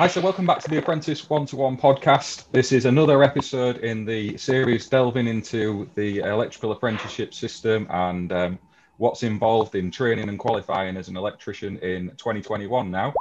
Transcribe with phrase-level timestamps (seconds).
[0.00, 2.46] Hi, so welcome back to the Apprentice One to One podcast.
[2.52, 8.58] This is another episode in the series delving into the electrical apprenticeship system and um,
[8.96, 13.12] what's involved in training and qualifying as an electrician in 2021 now.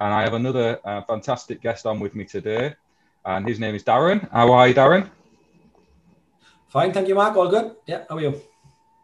[0.00, 2.74] And I have another uh, fantastic guest on with me today,
[3.24, 4.28] and his name is Darren.
[4.32, 5.08] How are you, Darren?
[6.70, 7.36] Fine, thank you, Mark.
[7.36, 7.76] All good.
[7.86, 8.42] Yeah, how are you?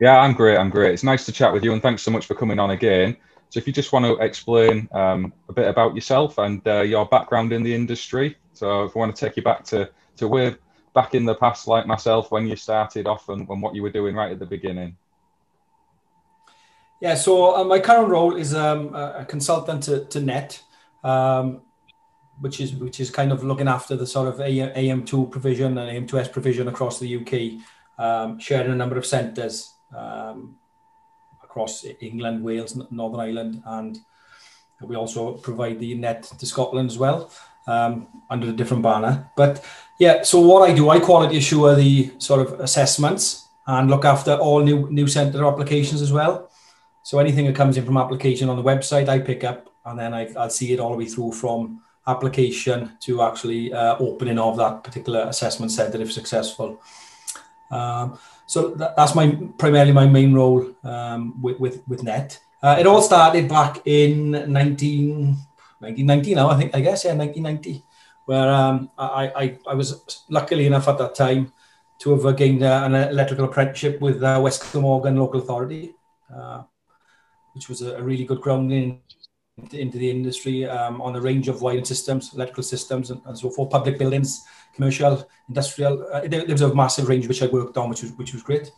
[0.00, 0.58] Yeah, I'm great.
[0.58, 0.92] I'm great.
[0.92, 3.16] It's nice to chat with you, and thanks so much for coming on again.
[3.52, 7.04] So, if you just want to explain um, a bit about yourself and uh, your
[7.04, 10.56] background in the industry, so if I want to take you back to to way
[10.94, 13.90] back in the past, like myself, when you started off and, and what you were
[13.90, 14.96] doing right at the beginning.
[17.02, 20.62] Yeah, so uh, my current role is um, a consultant to, to NET,
[21.04, 21.60] um,
[22.40, 26.32] which is which is kind of looking after the sort of AM2 provision and AM2S
[26.32, 27.60] provision across the UK,
[28.02, 29.74] um, sharing a number of centres.
[29.94, 30.56] Um,
[31.52, 33.98] across England, Wales, Northern Ireland, and
[34.80, 37.30] we also provide the net to Scotland as well
[37.66, 39.30] um, under a different banner.
[39.36, 39.64] But
[40.00, 44.34] yeah, so what I do, I quality assure the sort of assessments and look after
[44.34, 46.50] all new new centre applications as well.
[47.02, 50.14] So anything that comes in from application on the website, I pick up and then
[50.14, 54.56] I, I'll see it all the way through from application to actually uh, opening of
[54.56, 56.80] that particular assessment centre if successful.
[57.70, 62.38] Um, so that, that's my primarily my main role um, with, with, with net.
[62.62, 65.36] Uh, it all started back in 19,
[65.80, 67.82] 1990 now, I think, I guess, yeah, 1990,
[68.26, 71.52] where um, I, I, I was luckily enough at that time
[72.02, 75.94] to have gained uh, an electrical apprenticeship with uh, West Glamorgan Local Authority,
[76.34, 76.62] uh,
[77.54, 79.00] which was a, a, really good grounding
[79.72, 83.50] into the industry um, on a range of wiring systems, electrical systems, and, and so
[83.50, 86.06] forth, public buildings, commercial, industrial.
[86.12, 88.42] Uh, there, there, was a massive range which I worked on, which was which was
[88.42, 88.72] great.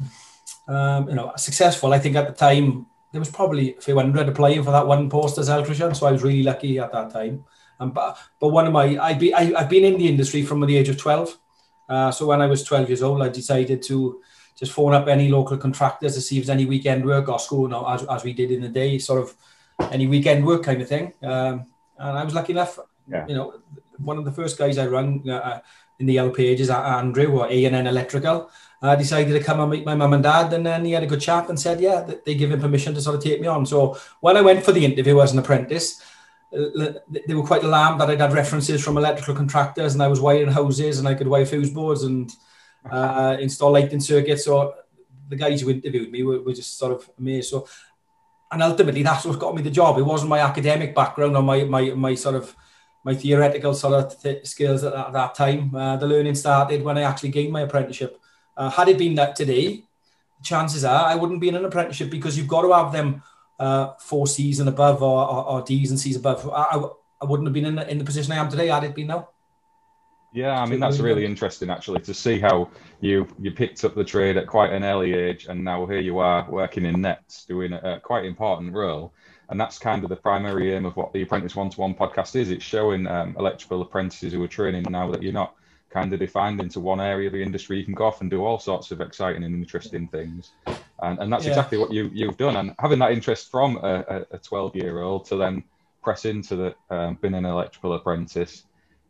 [0.67, 1.93] Um, you know, successful.
[1.93, 5.09] I think at the time there was probably a few hundred applying for that one
[5.09, 7.45] post as electrician, so I was really lucky at that time.
[7.79, 10.61] Um, but but one of my I be I, I've been in the industry from
[10.61, 11.39] the age of twelve.
[11.89, 14.21] Uh, so when I was twelve years old, I decided to
[14.57, 17.63] just phone up any local contractors to see if there's any weekend work or school,
[17.63, 19.35] you know, as, as we did in the day, sort of
[19.91, 21.13] any weekend work kind of thing.
[21.23, 21.67] Um,
[21.99, 23.27] and I was lucky enough, yeah.
[23.27, 23.55] you know,
[23.99, 25.61] one of the first guys I rang uh,
[25.99, 28.51] in the yellow pages, Andrew or A&N Electrical,
[28.83, 30.53] uh, decided to come and meet my mum and dad.
[30.53, 33.01] And then he had a good chat and said, yeah, they give him permission to
[33.01, 33.65] sort of take me on.
[33.67, 36.03] So when I went for the interview as an apprentice,
[36.53, 36.93] uh,
[37.27, 40.53] they were quite alarmed that I'd had references from electrical contractors and I was wiring
[40.53, 42.31] hoses and I could wire fuse boards and
[42.91, 44.45] uh, install lighting circuits.
[44.45, 44.75] So
[45.29, 47.51] the guys who interviewed me were, were just sort of amazed.
[47.51, 47.67] So,
[48.55, 49.99] and ultimately that's what got me the job.
[49.99, 52.55] It wasn't my academic background or my, my, my sort of
[53.03, 55.75] my theoretical sort of th- skills at that, that time.
[55.75, 58.19] Uh, the learning started when I actually gained my apprenticeship.
[58.57, 59.83] Uh, had it been that today,
[60.43, 63.23] chances are I wouldn't be in an apprenticeship because you've got to have them
[63.59, 66.49] uh, four C's and above or, or, or D's and C's above.
[66.49, 66.89] I, I,
[67.23, 69.09] I, wouldn't have been in the, in the position I am today had it been
[69.09, 69.31] now.
[70.35, 72.69] Yeah, I mean that's really interesting actually to see how
[73.01, 76.19] you you picked up the trade at quite an early age, and now here you
[76.19, 79.15] are working in nets, doing a, a quite important role
[79.49, 82.37] and that's kind of the primary aim of what the Apprentice One to One podcast
[82.37, 82.51] is.
[82.51, 85.55] It's showing um, electrical apprentices who are training now that you're not
[85.91, 87.79] kind of defined into one area of the industry.
[87.79, 90.53] You can go off and do all sorts of exciting and interesting things,
[91.03, 91.51] and, and that's yeah.
[91.51, 92.57] exactly what you you've done.
[92.57, 95.63] And having that interest from a, a 12 year old to then
[96.03, 98.65] press into the um, being an electrical apprentice.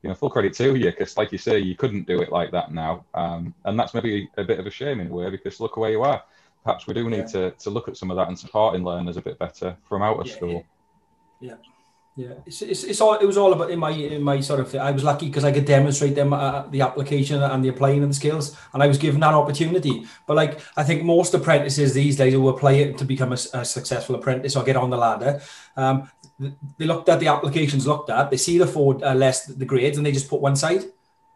[0.05, 2.53] You know, full credit to you because, like you say, you couldn't do it like
[2.53, 5.59] that now, um, and that's maybe a bit of a shame in a way because
[5.59, 6.23] look where you are
[6.65, 7.25] perhaps we do need yeah.
[7.27, 10.19] to, to look at some of that and supporting learners a bit better from out
[10.19, 10.65] of yeah, school.
[11.41, 11.51] Yeah.
[11.51, 11.57] Yeah,
[12.17, 14.93] it's, it's, it's all it was all about in my in my sort of I
[14.93, 18.15] was lucky because I could demonstrate them uh, the application and the applying and the
[18.15, 20.07] skills, and I was given that opportunity.
[20.27, 23.65] But like I think most apprentices these days who apply it to become a, a
[23.65, 25.41] successful apprentice or get on the ladder,
[25.77, 26.09] um,
[26.79, 29.97] they looked at the applications looked at, they see the four uh, less the grades,
[29.97, 30.85] and they just put one side.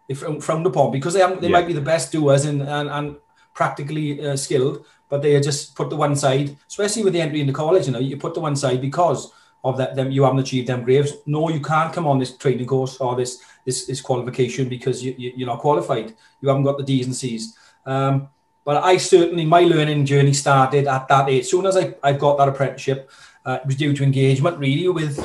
[0.09, 1.53] They frowned upon because they they yeah.
[1.53, 3.17] might be the best doers and and, and
[3.53, 7.53] practically uh, skilled, but they just put the one side, especially with the entry into
[7.53, 9.33] college, you know, you put the one side because
[9.65, 11.13] of that them you haven't achieved them grades.
[11.27, 15.15] No, you can't come on this training course or this this, this qualification because you,
[15.19, 16.15] you, are not qualified.
[16.41, 17.57] You haven't got the D's and C's.
[17.85, 18.29] Um,
[18.65, 21.47] but I certainly my learning journey started at that age.
[21.47, 23.11] Soon as I, I got that apprenticeship,
[23.45, 25.19] uh, it was due to engagement really with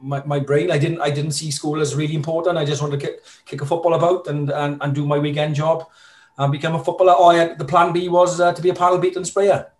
[0.00, 0.70] my, my brain.
[0.70, 2.58] I didn't I didn't see school as really important.
[2.58, 5.54] I just wanted to kick, kick a football about and, and, and do my weekend
[5.54, 5.86] job
[6.38, 7.14] and become a footballer.
[7.16, 9.72] Oh, the plan B was uh, to be a panel beating sprayer.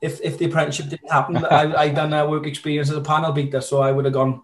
[0.00, 3.32] If if the apprenticeship didn't happen, I I done a work experience as a panel
[3.32, 4.42] beater, so I would have gone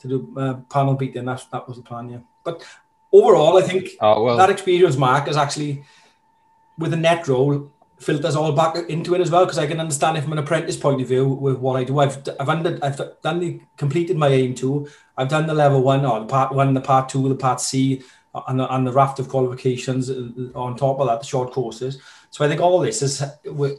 [0.00, 1.24] to do uh, panel beating.
[1.24, 2.18] That that was the plan, yeah.
[2.44, 2.64] But
[3.12, 4.36] overall, I think oh, well.
[4.36, 5.84] that experience, Mark, is actually
[6.78, 7.70] with the net role.
[7.98, 10.76] filters all back into it as well because I can understand it from an apprentice
[10.76, 11.98] point of view with what I do.
[11.98, 14.90] I've I've, under, I've done the completed my AM2.
[15.16, 18.02] I've done the level one or the part one, the part two, the part C,
[18.48, 22.00] and the, and the raft of qualifications uh, on top of that, the short courses.
[22.36, 23.24] So I think all this has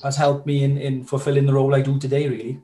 [0.01, 2.27] has helped me in in fulfilling the role I do today.
[2.27, 2.59] Really.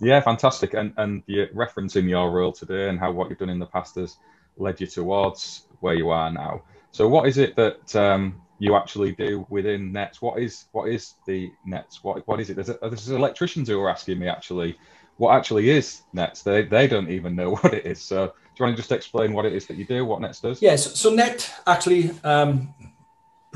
[0.00, 0.72] Yeah, fantastic.
[0.72, 3.96] And and you're referencing your role today and how what you've done in the past
[3.96, 4.16] has
[4.56, 6.62] led you towards where you are now.
[6.92, 10.22] So what is it that um, you actually do within Nets?
[10.22, 12.02] What is what is the Nets?
[12.02, 12.54] What what is it?
[12.54, 14.78] There's, a, there's electricians who are asking me actually,
[15.18, 16.40] what actually is Nets?
[16.40, 18.00] They they don't even know what it is.
[18.00, 20.40] So do you want to just explain what it is that you do, what Nets
[20.40, 20.62] does?
[20.62, 20.98] Yes.
[20.98, 22.72] So Net actually um,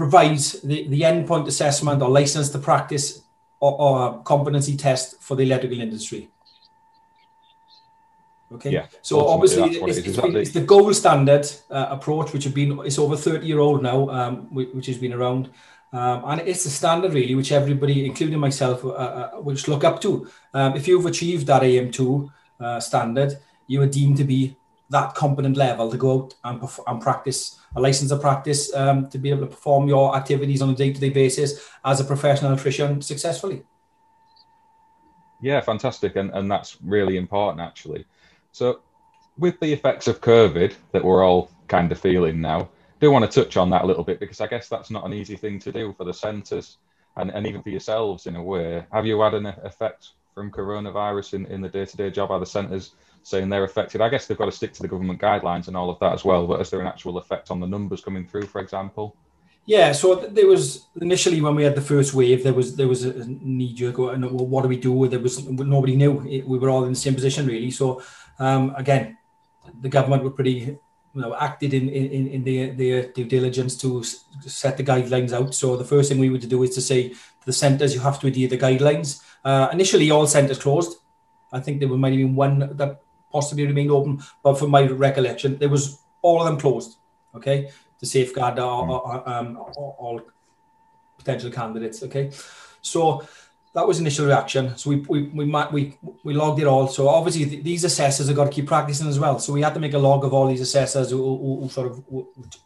[0.00, 3.06] provides the, the endpoint assessment or license to practice
[3.60, 6.22] or, or competency test for the electrical industry.
[8.54, 8.70] Okay.
[8.70, 12.80] Yeah, so obviously, it's, it it's, it's, the gold standard uh, approach, which has been
[12.84, 15.50] it's over thirty year old now, um, which has been around,
[15.92, 20.00] um, and it's the standard really, which everybody, including myself, uh, uh, which look up
[20.00, 20.28] to.
[20.54, 23.38] Um, if you've achieved that AM two uh, standard,
[23.68, 24.56] you are deemed to be
[24.90, 29.18] that competent level to go out and, and practice a license of practice um, to
[29.18, 32.50] be able to perform your activities on a day to day basis as a professional
[32.50, 33.62] electrician successfully.
[35.40, 38.04] Yeah, fantastic, and and that's really important actually.
[38.52, 38.80] So,
[39.38, 43.30] with the effects of COVID that we're all kind of feeling now, I do want
[43.30, 45.58] to touch on that a little bit because I guess that's not an easy thing
[45.60, 46.78] to do for the centres
[47.16, 48.84] and, and even for yourselves in a way.
[48.92, 52.30] Have you had an effect from coronavirus in, in the day to day job?
[52.30, 54.00] Are the centres saying they're affected?
[54.00, 56.24] I guess they've got to stick to the government guidelines and all of that as
[56.24, 59.16] well, but is there an actual effect on the numbers coming through, for example?
[59.66, 63.04] Yeah, so there was initially when we had the first wave, there was there was
[63.04, 63.98] a knee jerk.
[63.98, 65.06] What do we do?
[65.06, 66.12] There was nobody knew.
[66.46, 67.70] We were all in the same position really.
[67.70, 68.02] So
[68.38, 69.18] um, again,
[69.80, 70.78] the government were pretty,
[71.14, 75.54] you know, acted in in, in their, their due diligence to set the guidelines out.
[75.54, 78.18] So the first thing we to do is to say to the centres, you have
[78.20, 79.22] to adhere the guidelines.
[79.44, 80.96] Uh, initially, all centres closed.
[81.52, 85.58] I think there might have been one that possibly remained open, but from my recollection,
[85.58, 86.96] there was all of them closed.
[87.34, 89.30] Okay, to safeguard all, hmm.
[89.30, 90.20] um, all
[91.18, 92.02] potential candidates.
[92.02, 92.30] Okay,
[92.80, 93.22] so
[93.72, 94.76] that was initial reaction.
[94.76, 96.88] So we we we we we logged it all.
[96.88, 99.38] So obviously th- these assessors have got to keep practicing as well.
[99.38, 101.86] So we had to make a log of all these assessors who, who, who sort
[101.86, 102.04] of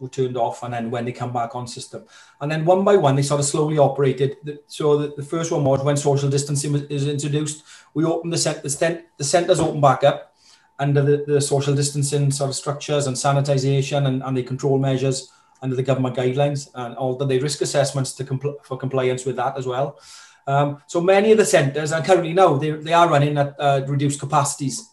[0.00, 2.06] were turned off, and then when they come back on system,
[2.40, 4.60] and then one by one they sort of slowly operated.
[4.66, 7.64] So the, the first one was when social distancing was, is introduced.
[7.92, 10.33] We opened the set the, cent- the centres open back up
[10.78, 15.30] under the, the social distancing sort of structures and sanitisation and, and the control measures
[15.62, 19.56] under the government guidelines and all the risk assessments to compl- for compliance with that
[19.56, 19.98] as well.
[20.46, 23.82] Um, so many of the centres, and currently now they, they are running at uh,
[23.86, 24.90] reduced capacities.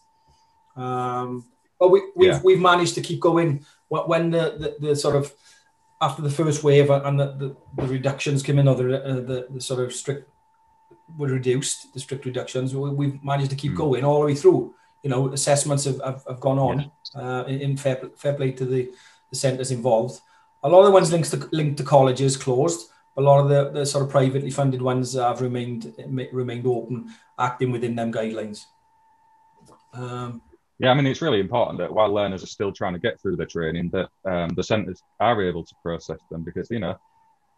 [0.76, 1.44] Um,
[1.78, 2.40] but we, we've, yeah.
[2.42, 5.34] we've managed to keep going when the, the, the, sort of
[6.00, 9.46] after the first wave and the, the, the reductions came in, or the, uh, the,
[9.50, 10.30] the sort of strict
[11.18, 13.76] were reduced, the strict reductions, we, have managed to keep mm.
[13.76, 14.74] going all the way through.
[15.02, 17.20] You know, assessments have, have, have gone on yeah.
[17.20, 18.92] uh, in, fair, fair play to the,
[19.30, 20.20] the centres involved.
[20.62, 23.70] A lot of the ones linked to, linked to colleges closed a lot of the,
[23.80, 25.92] the sort of privately funded ones have remained
[26.32, 28.64] remained open, acting within them guidelines.
[29.92, 30.40] Um,
[30.78, 33.36] yeah, I mean it's really important that while learners are still trying to get through
[33.36, 36.96] their training, that um, the centres are able to process them because you know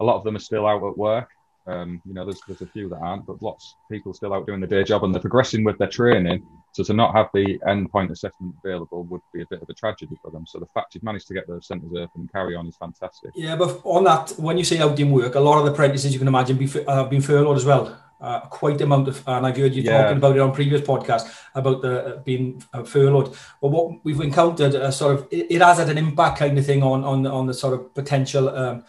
[0.01, 1.31] a lot of them are still out at work.
[1.67, 4.47] Um, you know, there's there's a few that aren't, but lots of people still out
[4.47, 7.57] doing the day job and they're progressing with their training so to not have the
[7.69, 10.45] endpoint assessment available would be a bit of a tragedy for them.
[10.45, 13.31] So the fact you've managed to get those centres open and carry on is fantastic.
[13.37, 16.13] Yeah, but on that, when you say out in work, a lot of the apprentices
[16.13, 17.97] you can imagine be, have been furloughed as well.
[18.21, 20.03] Uh, quite amount of, and I've heard you yeah.
[20.03, 23.37] talking about it on previous podcasts about the uh, being uh, furloughed.
[23.61, 26.65] But what we've encountered, uh, sort of, it, it, has had an impact kind of
[26.65, 28.85] thing on on on the sort of potential um,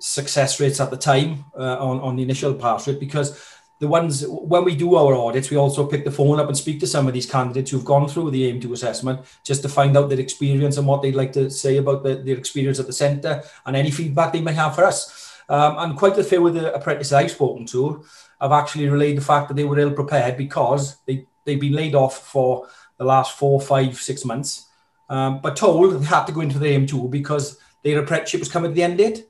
[0.00, 3.38] success rates at the time uh, on on the initial pass rate because
[3.80, 6.80] the ones when we do our audits, we also pick the phone up and speak
[6.80, 10.08] to some of these candidates who've gone through the AM2 assessment just to find out
[10.08, 13.42] their experience and what they'd like to say about the, their experience at the centre
[13.66, 15.28] and any feedback they may have for us.
[15.48, 18.04] Um, and quite a few of the apprentices I've spoken to
[18.40, 21.94] have actually relayed the fact that they were ill prepared because they, they've been laid
[21.94, 24.66] off for the last four, five, six months,
[25.08, 28.72] um, but told they had to go into the AM2 because their apprenticeship was coming
[28.72, 29.27] to the end date.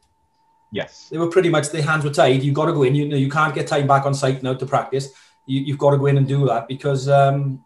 [0.71, 1.09] Yes.
[1.09, 2.43] They were pretty much their hands were tied.
[2.43, 2.95] You've got to go in.
[2.95, 5.13] You know, you can't get time back on site now to practice.
[5.47, 7.65] You, have got to go in and do that because um,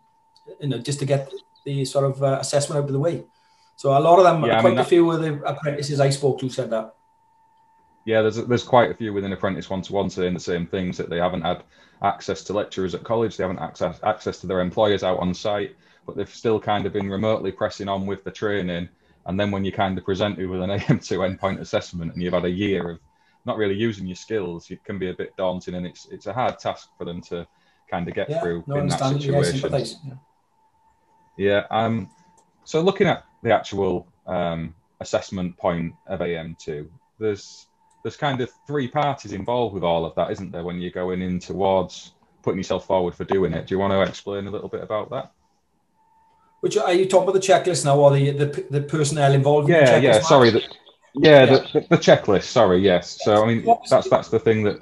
[0.60, 1.32] you know just to get
[1.64, 3.24] the sort of uh, assessment out of the way.
[3.76, 5.98] So a lot of them, yeah, quite I mean, that, a few of the apprentices
[5.98, 6.94] I spoke to said that.
[8.04, 10.96] Yeah, there's there's quite a few within apprentice one to one saying the same things
[10.98, 11.64] that they haven't had
[12.02, 15.74] access to lecturers at college, they haven't access access to their employers out on site,
[16.06, 18.88] but they've still kind of been remotely pressing on with the training
[19.26, 22.34] and then when you kind of present it with an AM2 endpoint assessment and you've
[22.34, 22.98] had a year of,
[23.44, 26.32] not really using your skills, it can be a bit daunting, and it's it's a
[26.32, 27.46] hard task for them to
[27.90, 30.00] kind of get yeah, through no, in that situation.
[30.04, 30.14] Yeah,
[31.36, 31.66] yeah.
[31.70, 32.08] Um.
[32.64, 36.88] So looking at the actual um, assessment point of AM2,
[37.18, 37.66] there's
[38.02, 40.64] there's kind of three parties involved with all of that, isn't there?
[40.64, 42.12] When you're going in towards
[42.42, 45.10] putting yourself forward for doing it, do you want to explain a little bit about
[45.10, 45.32] that?
[46.62, 49.68] Which are you talking about the checklist now, or the the, the personnel involved?
[49.68, 50.12] Yeah, in yeah.
[50.12, 50.22] Match?
[50.22, 50.60] Sorry, the,
[51.14, 51.46] yeah, yeah.
[51.46, 52.44] The, the, checklist.
[52.44, 53.18] Sorry, yes.
[53.24, 54.78] So I mean, that's that's the thing that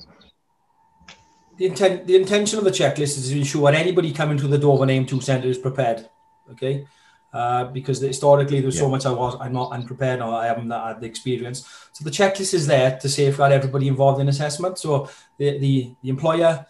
[1.57, 4.85] the intent the intention of the checklist is to ensure anybody coming to the Dover
[4.85, 6.07] AM2 Centre is prepared.
[6.53, 6.87] Okay.
[7.33, 8.83] Uh, because historically there's yeah.
[8.83, 11.67] so much I was I'm not unprepared or I haven't had the experience.
[11.93, 14.79] So the checklist is there to safeguard everybody involved in assessment.
[14.79, 15.09] So
[15.39, 16.67] the the, the employer,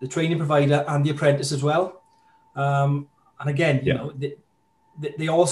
[0.00, 2.02] the training provider, and the apprentice as well.
[2.54, 3.08] Um,
[3.40, 3.98] and again, you yeah.
[3.98, 4.34] know, they,
[4.98, 5.48] they, they all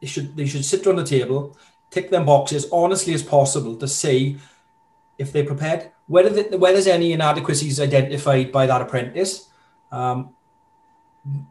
[0.00, 1.56] they should they should sit around the table,
[1.90, 4.38] tick them boxes honestly as possible to see
[5.18, 5.90] if they're prepared.
[6.06, 9.48] Whether the, whether there's any inadequacies identified by that apprentice,
[9.92, 10.34] um,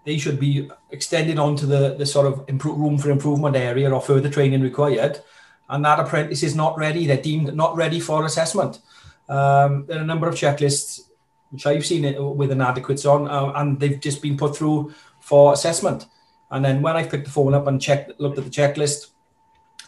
[0.05, 4.01] they should be extended onto the the sort of improve, room for improvement area or
[4.01, 5.21] further training required.
[5.69, 8.79] And that apprentice is not ready; they're deemed not ready for assessment.
[9.29, 11.07] Um, there are a number of checklists
[11.51, 15.53] which I've seen it with inadequates on, uh, and they've just been put through for
[15.53, 16.07] assessment.
[16.49, 19.11] And then when I picked the phone up and checked, looked at the checklist,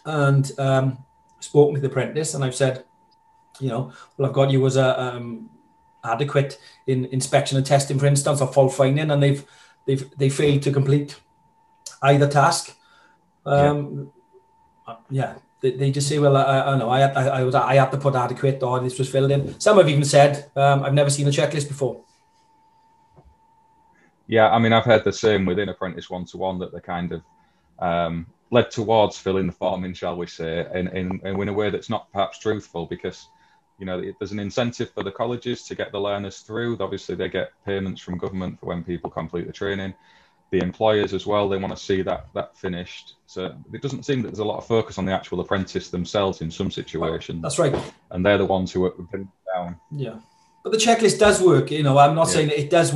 [0.06, 0.98] and um,
[1.40, 2.86] spoken to the apprentice, and I've said,
[3.60, 5.50] you know, well, I've got you as a um,
[6.04, 9.46] adequate in inspection and testing, for instance, or fault finding, and they've
[9.86, 11.20] they've they failed to complete
[12.02, 12.76] either task.
[13.46, 14.12] Um,
[14.88, 14.96] yeah.
[15.10, 17.92] yeah they, they, just say, well, I, I know I, I, I was I had
[17.92, 19.60] to put adequate or this was filled in.
[19.60, 22.02] Some have even said, um, I've never seen a checklist before.
[24.28, 27.12] Yeah, I mean, I've heard the same within Apprentice One to One that they're kind
[27.12, 27.22] of
[27.80, 31.70] um, led towards filling the form in, shall we say, in, in, in a way
[31.70, 33.28] that's not perhaps truthful because,
[33.80, 36.78] you know, there's an incentive for the colleges to get the learners through.
[36.80, 39.94] Obviously, they get payments from government for when people complete the training.
[40.52, 43.16] The employers as well, they want to see that that finished.
[43.26, 46.42] So it doesn't seem that there's a lot of focus on the actual apprentice themselves
[46.42, 47.42] in some situations.
[47.42, 47.76] That's right.
[48.12, 49.78] And they're the ones who are pinned down.
[49.90, 50.20] Yeah.
[50.64, 51.72] But the checklist does work.
[51.72, 52.34] You know, I'm not yeah.
[52.34, 52.94] saying it does.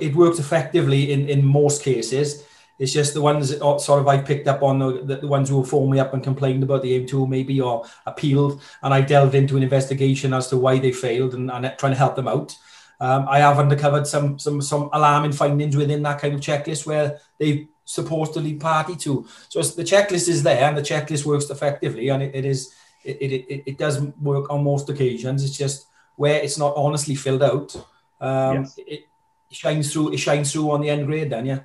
[0.00, 2.44] It works effectively in in most cases.
[2.78, 5.64] It's just the ones that sort of I picked up on the, the ones who
[5.64, 9.56] phone me up and complained about the AM2 maybe or appealed, and I delved into
[9.56, 12.56] an investigation as to why they failed and, and trying to help them out.
[12.98, 17.20] Um, I have uncovered some some some alarming findings within that kind of checklist where
[17.38, 19.26] they supposedly party to.
[19.48, 22.72] So the checklist is there and the checklist works effectively, and it, it is
[23.04, 25.44] it, it, it does work on most occasions.
[25.44, 27.74] It's just where it's not honestly filled out,
[28.20, 28.78] um, yes.
[28.78, 29.04] it,
[29.50, 30.12] shines through.
[30.14, 31.30] It shines through on the end grade.
[31.30, 31.60] Then, yeah.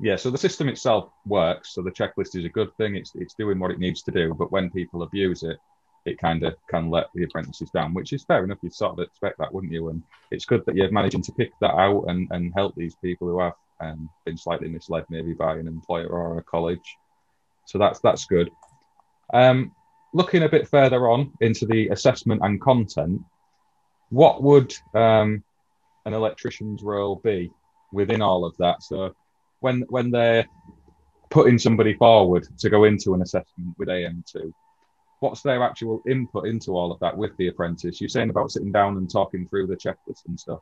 [0.00, 0.16] Yeah.
[0.16, 1.74] So the system itself works.
[1.74, 2.96] So the checklist is a good thing.
[2.96, 4.34] It's it's doing what it needs to do.
[4.34, 5.58] But when people abuse it,
[6.04, 8.58] it kind of can let the apprentices down, which is fair enough.
[8.62, 9.88] You'd sort of expect that, wouldn't you?
[9.88, 13.28] And it's good that you're managing to pick that out and, and help these people
[13.28, 16.96] who have um, been slightly misled, maybe by an employer or a college.
[17.66, 18.50] So that's that's good.
[19.32, 19.72] Um,
[20.12, 23.22] looking a bit further on into the assessment and content,
[24.12, 25.42] what would um,
[26.04, 27.50] an electrician's role be
[27.92, 28.82] within all of that?
[28.82, 29.16] So
[29.60, 30.46] when when they're
[31.30, 34.52] putting somebody forward to go into an assessment with AM2,
[35.20, 38.02] what's their actual input into all of that with the apprentice?
[38.02, 40.60] You're saying about sitting down and talking through the checklist and stuff.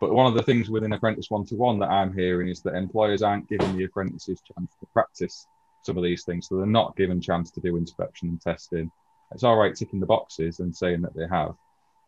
[0.00, 2.74] But one of the things within Apprentice One to One that I'm hearing is that
[2.74, 5.46] employers aren't giving the apprentices chance to practice
[5.82, 6.48] some of these things.
[6.48, 8.90] So they're not given chance to do inspection and testing.
[9.32, 11.54] It's all right ticking the boxes and saying that they have,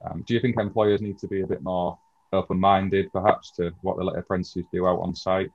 [0.04, 1.98] um, do you think employers need to be a bit more
[2.32, 5.50] open-minded, perhaps, to what the apprentices do out on site?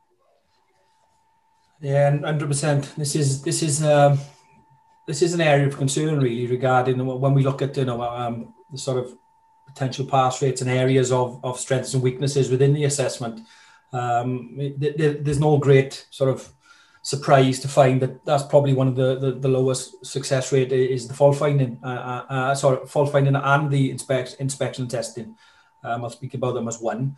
[1.81, 2.93] Yeah, hundred percent.
[2.97, 4.19] This is this is um,
[5.07, 8.53] this is an area of concern really regarding when we look at you know um,
[8.71, 9.17] the sort of
[9.65, 13.41] potential pass rates and areas of, of strengths and weaknesses within the assessment.
[13.93, 16.51] Um, there's no great sort of
[17.01, 21.07] surprised to find that that's probably one of the, the, the lowest success rate is
[21.07, 25.35] the fault finding, uh, uh, uh, sorry, fault finding and the inspect, inspection testing.
[25.83, 27.15] Um, I'll speak about them as one.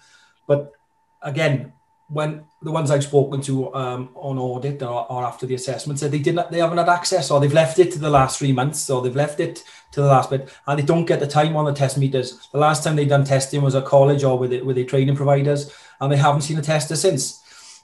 [0.47, 0.73] But
[1.21, 1.73] again,
[2.11, 6.11] when the ones I've spoken to um, on audit or, or, after the assessment said
[6.11, 8.89] they didn't, they haven't had access, or they've left it to the last three months,
[8.89, 11.63] or they've left it to the last bit, and they don't get the time on
[11.63, 12.49] the test meters.
[12.51, 15.15] The last time they done testing was at college or with it, with their training
[15.15, 17.40] providers, and they haven't seen a tester since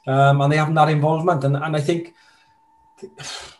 [0.08, 1.44] um, and they haven't that involvement.
[1.44, 2.16] And, and I think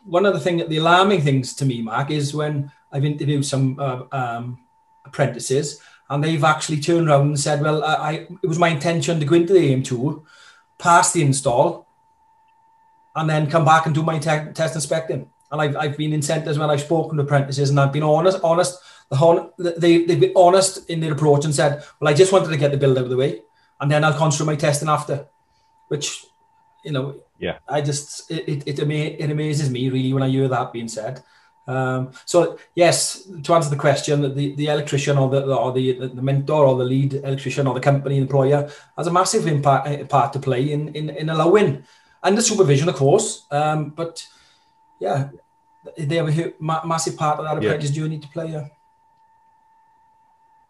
[0.06, 3.80] one of the thing, the alarming things to me, Mark, is when I've interviewed some
[3.80, 4.60] uh, um,
[5.06, 9.26] apprentices and they've actually turned around and said, well, I, it was my intention to
[9.26, 10.24] go into the AM2,
[10.78, 11.86] pass the install,
[13.16, 15.30] and then come back and do my te- test inspecting.
[15.52, 18.40] And I've, I've been in centres when I've spoken to apprentices and I've been honest,
[18.44, 22.32] honest The hon- they they've been honest in their approach and said, well, I just
[22.32, 23.42] wanted to get the build out of the way,
[23.80, 25.28] and then I'll concentrate my testing after,
[25.88, 26.26] which
[26.84, 30.30] you know, yeah, I just it it, it, ama- it amazes me really when I
[30.30, 31.24] hear that being said.
[31.68, 36.22] Um, so yes, to answer the question, the, the electrician or the or the, the
[36.22, 40.40] mentor or the lead electrician or the company employer has a massive impact part to
[40.40, 41.84] play in in, in allowing
[42.24, 43.46] and the supervision, of course.
[43.52, 44.26] Um, but
[45.00, 45.30] yeah,
[45.98, 48.04] they have a massive part of that apprentice yeah.
[48.04, 48.52] journey to play.
[48.52, 48.68] Yeah.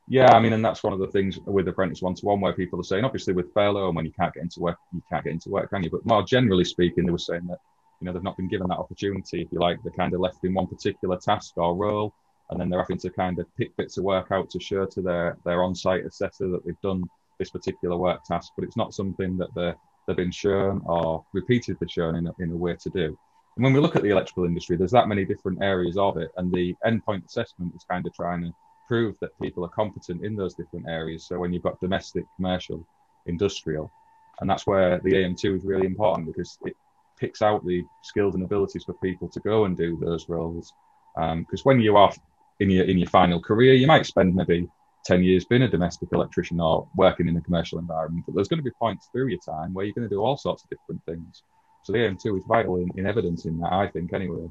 [0.08, 2.54] Yeah, I mean, and that's one of the things with apprentice one to one where
[2.54, 5.24] people are saying, obviously, with furlough and when you can't get into work, you can't
[5.24, 5.90] get into work, can you?
[5.90, 7.60] But more generally speaking, they were saying that
[8.00, 10.44] you know they've not been given that opportunity if you like they're kind of left
[10.44, 12.14] in one particular task or role
[12.50, 15.02] and then they're having to kind of pick bits of work out to show to
[15.02, 17.04] their their on-site assessor that they've done
[17.40, 19.76] this particular work task but it's not something that they're
[20.08, 23.18] they've been shown or repeatedly shown in a, in a way to do
[23.56, 26.30] and when we look at the electrical industry there's that many different areas of it
[26.38, 28.52] and the endpoint assessment is kind of trying to
[28.88, 32.86] prove that people are competent in those different areas so when you've got domestic commercial
[33.25, 33.91] industrial
[34.39, 36.75] and that's where the AM2 is really important because it
[37.20, 40.72] picks out the skills and abilities for people to go and do those roles.
[41.15, 42.12] Because um, when you are
[42.60, 44.67] in your in your final career, you might spend maybe
[45.03, 48.60] ten years being a domestic electrician or working in a commercial environment, but there's going
[48.60, 51.03] to be points through your time where you're going to do all sorts of different
[51.06, 51.44] things.
[51.84, 54.50] So the AM2 is vital in, evidence in that, I think, anyway.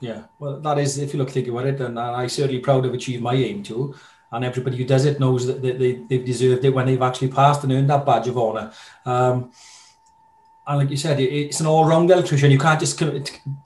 [0.00, 2.94] Yeah, well, that is, if you look think about it, and I'm certainly proud of
[2.94, 3.96] achieved my AM2.
[4.30, 7.64] And everybody who does it knows that they, they've deserved it when they've actually passed
[7.64, 8.72] and earned that badge of honour.
[9.06, 9.50] Um,
[10.66, 12.50] and like you said, it's an all-round electrician.
[12.50, 13.02] You can't just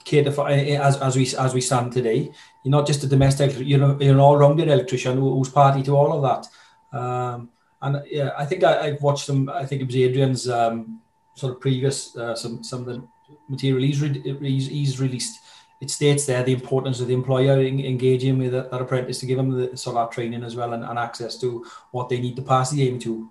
[0.05, 2.31] cater for as, as we as we stand today.
[2.63, 3.57] You're not just a domestic.
[3.59, 6.97] You're, you're an all-rounded electrician who's party to all of that.
[6.97, 7.49] Um,
[7.81, 9.49] and yeah, I think I, have watched some.
[9.49, 11.01] I think it was Adrian's um,
[11.35, 13.05] sort of previous uh, some some of the
[13.49, 15.41] material he's, re- he's released.
[15.83, 19.37] It states there the importance of the employer engaging with that, that apprentice to give
[19.37, 22.41] them the sort of training as well and, and access to what they need to
[22.41, 23.29] pass the AM2,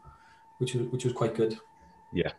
[0.59, 1.59] which was which was quite good.
[2.12, 2.33] Yeah,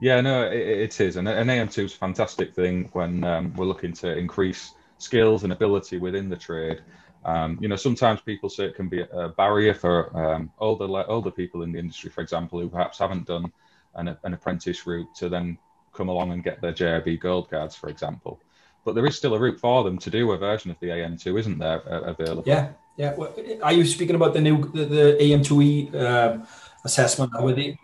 [0.00, 3.64] yeah, no, it, it is, and an AM2 is a fantastic thing when um, we're
[3.64, 6.82] looking to increase skills and ability within the trade.
[7.24, 11.30] Um, you know, sometimes people say it can be a barrier for um, older older
[11.30, 13.50] people in the industry, for example, who perhaps haven't done
[13.94, 15.56] an, an apprentice route to then
[15.94, 18.40] come along and get their JIB gold cards, for example.
[18.84, 21.38] But there is still a route for them to do a version of the AM2,
[21.40, 22.44] isn't there, uh, available?
[22.46, 23.14] Yeah, yeah.
[23.14, 26.38] Well, are you speaking about the new the, the AM2E uh,
[26.84, 27.32] assessment?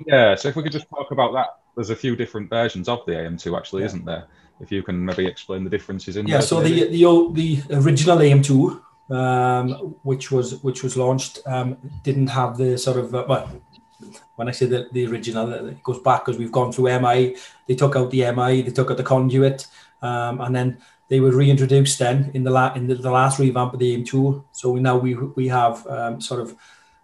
[0.06, 0.34] Yeah.
[0.34, 3.12] So if we could just talk about that there's a few different versions of the
[3.12, 3.86] AM2 actually, yeah.
[3.86, 4.26] isn't there?
[4.60, 6.40] If you can maybe explain the differences in yeah.
[6.40, 12.26] so the the old, the original AM2, um, which was which was launched, um, didn't
[12.26, 13.50] have the sort of uh, well.
[14.36, 17.36] When I say the, the original, it goes back because we've gone through MI.
[17.66, 19.66] They took out the MI, they took out the conduit,
[20.02, 23.72] um, and then they were reintroduced then in the la- in the, the last revamp
[23.74, 24.44] of the AM2.
[24.52, 26.56] So now we we have um, sort of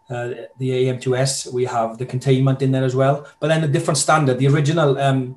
[0.08, 0.28] uh,
[0.58, 1.52] the AM2S.
[1.52, 4.38] We have the containment in there as well, but then a different standard.
[4.38, 5.36] The original, um,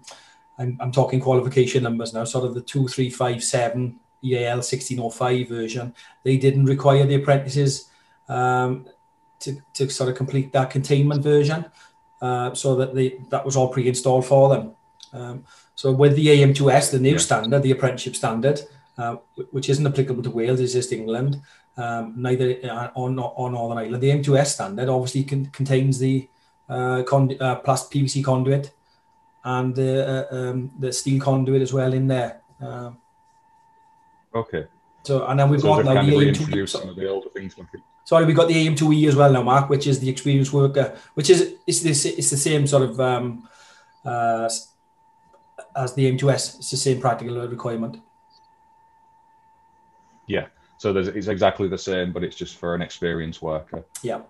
[0.59, 5.93] I'm, I'm talking qualification numbers now, sort of the 2357 EAL 1605 version.
[6.23, 7.89] They didn't require the apprentices
[8.27, 8.85] um,
[9.39, 11.65] to, to sort of complete that containment version,
[12.21, 14.75] uh, so that they that was all pre-installed for them.
[15.13, 15.45] Um,
[15.79, 17.17] so with the AM2S, the new yeah.
[17.27, 18.59] standard, the apprenticeship standard,
[18.97, 19.15] uh,
[19.51, 21.41] which isn't applicable to Wales, it's just England
[21.77, 24.03] um, neither uh, on on Northern Ireland.
[24.03, 26.27] The M2S standard obviously con- contains the
[26.67, 28.73] uh, con- uh, plus PVC conduit
[29.45, 32.41] and uh, um, the steel conduit as well in there.
[32.59, 32.97] Um,
[34.35, 34.65] okay.
[35.03, 36.67] So and then we've so got now the AM2.
[36.67, 37.55] Some of the older things.
[38.03, 41.29] Sorry, we've got the AM2E as well now, Mark, which is the experienced worker, which
[41.29, 43.47] is it's this it's the same sort of um,
[44.03, 44.49] uh,
[45.75, 46.59] as the AM2S.
[46.59, 48.01] It's the same practical requirement.
[50.27, 50.47] Yeah.
[50.77, 53.83] So it's exactly the same, but it's just for an experienced worker.
[54.01, 54.21] Yeah.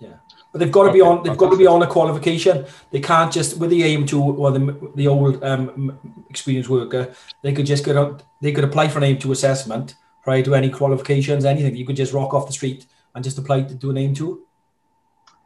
[0.00, 0.14] Yeah,
[0.52, 1.22] but they've got to okay, be on.
[1.22, 2.66] They've got to be on a qualification.
[2.90, 7.14] They can't just with the AM2 or the the old um, experienced worker.
[7.42, 8.20] They could just get on.
[8.40, 11.76] They could apply for an AM2 assessment prior to any qualifications, anything.
[11.76, 14.40] You could just rock off the street and just apply to do an AM2.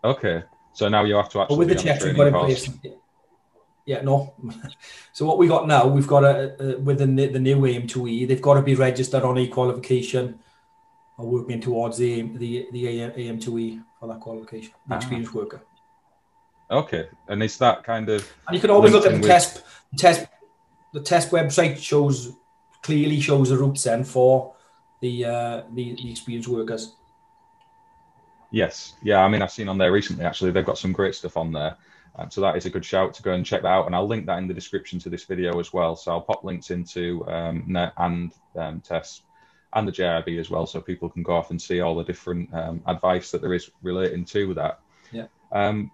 [0.04, 1.56] Okay, so now you have to actually.
[1.56, 2.70] But with the checks we've got in place,
[3.88, 4.34] yeah, no.
[5.12, 8.42] so what we got now, we've got a, a within the, the new AM2E, they've
[8.42, 10.38] got to be registered on a qualification
[11.16, 14.98] or working towards the the the AM2E for that qualification, the ah.
[14.98, 15.62] experienced worker.
[16.70, 18.30] Okay, and is that kind of?
[18.46, 19.26] And you can always look at the with...
[19.26, 19.64] test.
[19.92, 20.26] The test,
[20.92, 22.34] the test website shows
[22.82, 24.54] clearly shows the routes then for
[25.00, 26.94] the uh, the, the experienced workers.
[28.50, 29.24] Yes, yeah.
[29.24, 30.26] I mean, I've seen on there recently.
[30.26, 31.78] Actually, they've got some great stuff on there.
[32.18, 33.86] Um, so that is a good shout to go and check that out.
[33.86, 35.94] And I'll link that in the description to this video as well.
[35.94, 39.22] So I'll pop links into um, Net and um, TESP
[39.74, 42.52] and the JIB as well, so people can go off and see all the different
[42.54, 44.80] um, advice that there is relating to that.
[45.12, 45.26] Yeah.
[45.52, 45.90] Um,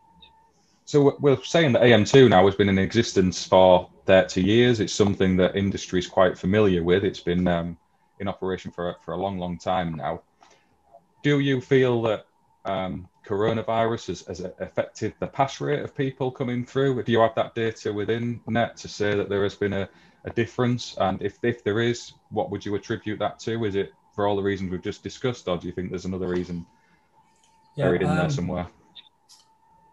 [0.84, 4.80] so we're saying that AM2 now has been in existence for 30 years.
[4.80, 7.04] It's something that industry is quite familiar with.
[7.04, 7.76] It's been um,
[8.20, 10.22] in operation for for a long, long time now.
[11.22, 12.26] Do you feel that
[12.64, 17.02] um, coronavirus has, has, affected the pass rate of people coming through?
[17.02, 19.88] Do you have that data within NET to say that there has been a,
[20.24, 20.96] a difference?
[20.98, 23.64] And if, if there is, what would you attribute that to?
[23.64, 26.28] Is it for all the reasons we've just discussed, or do you think there's another
[26.28, 26.64] reason
[27.76, 28.66] yeah, buried in um, there somewhere?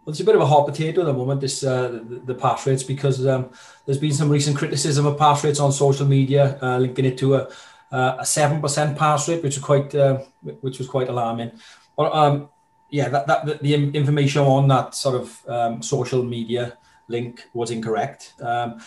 [0.06, 2.36] Well, it's a bit of a hot potato at the moment, this uh, the, the
[2.36, 3.52] pass rates, because um,
[3.86, 7.36] there's been some recent criticism of pass rates on social media, uh, linking it to
[7.36, 7.50] a
[7.92, 11.52] a seven percent pass rate, which was quite uh, which was quite alarming.
[11.98, 12.50] But um,
[12.92, 16.78] yeah, that, that the information on that sort of um, social media
[17.08, 18.34] link was incorrect.
[18.42, 18.82] Um,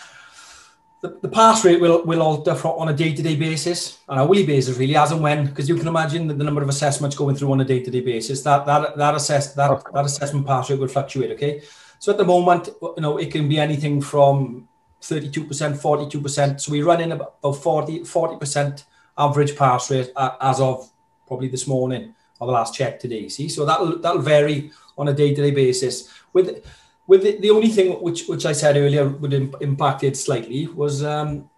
[1.01, 4.77] the, the pass rate will, will alter on a day-to-day basis, on a weekly basis,
[4.77, 7.51] really, as and when, because you can imagine that the number of assessments going through
[7.51, 8.43] on a day-to-day basis.
[8.43, 11.31] That that that assess that that assessment pass rate will fluctuate.
[11.31, 11.63] Okay,
[11.97, 14.67] so at the moment, you know, it can be anything from
[15.01, 16.61] 32%, 42%.
[16.61, 18.03] So we run in about 40
[18.37, 18.85] percent
[19.17, 20.89] average pass rate as of
[21.27, 23.29] probably this morning or the last check today.
[23.29, 26.09] See, so that'll that'll vary on a day-to-day basis.
[26.33, 26.65] With
[27.07, 30.67] with the, the only thing which which I said earlier would Im- impact it slightly
[30.67, 31.49] was um,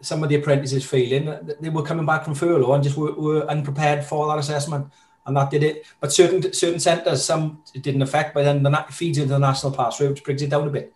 [0.00, 1.56] some of the apprentices failing.
[1.60, 4.92] They were coming back from furlough and just were, were unprepared for that assessment,
[5.26, 5.86] and that did it.
[6.00, 9.72] But certain certain centres, some it didn't affect, but then the feeds into the national
[9.72, 10.94] pass rate, which brings it down a bit.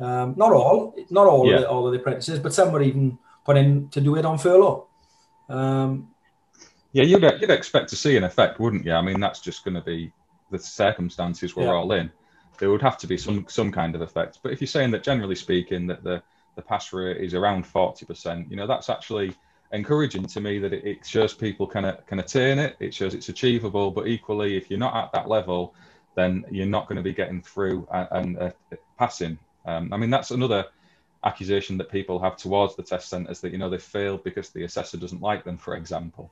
[0.00, 1.54] Um, not all, not all yeah.
[1.54, 4.24] of the, all of the apprentices, but some were even put in to do it
[4.24, 4.86] on furlough.
[5.48, 6.13] Um,
[6.94, 8.92] yeah, you'd, you'd expect to see an effect, wouldn't you?
[8.92, 10.12] I mean, that's just going to be
[10.52, 11.72] the circumstances we're yeah.
[11.72, 12.10] all in.
[12.58, 14.38] There would have to be some some kind of effect.
[14.44, 16.22] But if you're saying that generally speaking that the
[16.54, 19.34] the pass rate is around forty percent, you know, that's actually
[19.72, 22.76] encouraging to me that it, it shows people can can attain it.
[22.78, 23.90] It shows it's achievable.
[23.90, 25.74] But equally, if you're not at that level,
[26.14, 28.50] then you're not going to be getting through and, and uh,
[28.96, 29.36] passing.
[29.66, 30.66] Um, I mean, that's another
[31.24, 34.62] accusation that people have towards the test centres that you know they failed because the
[34.62, 36.30] assessor doesn't like them, for example.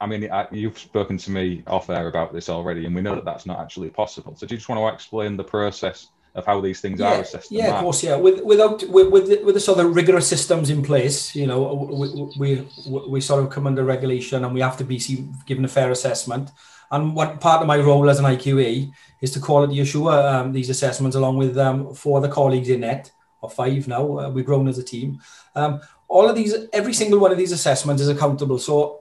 [0.00, 3.14] I mean, I, you've spoken to me off air about this already, and we know
[3.14, 4.34] that that's not actually possible.
[4.36, 7.20] So do you just want to explain the process of how these things yeah, are
[7.22, 7.50] assessed?
[7.50, 8.02] Yeah, of course.
[8.02, 11.72] Yeah, with, without with with, with the sort of rigorous systems in place, you know,
[11.72, 12.68] we, we
[13.08, 15.00] we sort of come under regulation, and we have to be
[15.46, 16.50] given a fair assessment.
[16.90, 20.70] And what part of my role as an IQA is to quality assure um, these
[20.70, 24.18] assessments along with um, four other colleagues in NET or five now.
[24.18, 25.20] Uh, we've grown as a team.
[25.54, 28.58] Um, all of these, every single one of these assessments is accountable.
[28.58, 29.00] So,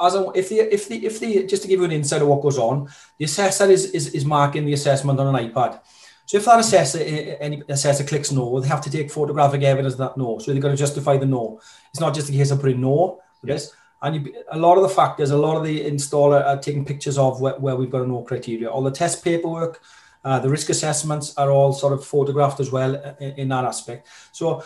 [0.00, 2.28] as a, if the if the if the just to give you an insight of
[2.28, 5.80] what goes on, the assessor is is, is marking the assessment on an iPad.
[6.26, 9.62] So if that assessor eh, eh, any assessor clicks no, they have to take photographic
[9.62, 10.38] evidence of that no.
[10.38, 11.60] So they've got to justify the no.
[11.90, 13.74] It's not just a case of putting no yes.
[14.00, 17.18] And you, a lot of the factors, a lot of the installer are taking pictures
[17.18, 18.68] of where, where we've got a no criteria.
[18.68, 19.80] All the test paperwork,
[20.24, 24.08] uh, the risk assessments are all sort of photographed as well in, in that aspect.
[24.32, 24.64] So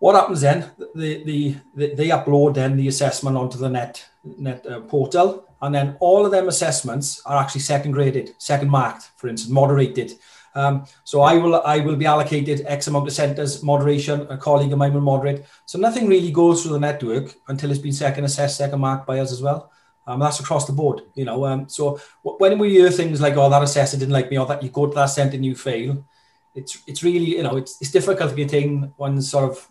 [0.00, 0.70] what happens then?
[0.94, 4.04] The, the, the, they upload then the assessment onto the net
[4.38, 9.10] net uh, portal, and then all of them assessments are actually second graded, second marked,
[9.16, 10.12] for instance, moderated.
[10.54, 14.26] Um, so I will I will be allocated X amount of centres moderation.
[14.30, 15.44] A colleague of mine will moderate.
[15.66, 19.18] So nothing really goes through the network until it's been second assessed, second marked by
[19.18, 19.70] us as well.
[20.06, 21.44] Um, that's across the board, you know.
[21.44, 24.62] Um, so when we hear things like, "Oh, that assessor didn't like me," or that
[24.62, 26.04] you go to that centre and you fail,
[26.54, 29.68] it's it's really you know it's, it's difficult to getting one's sort of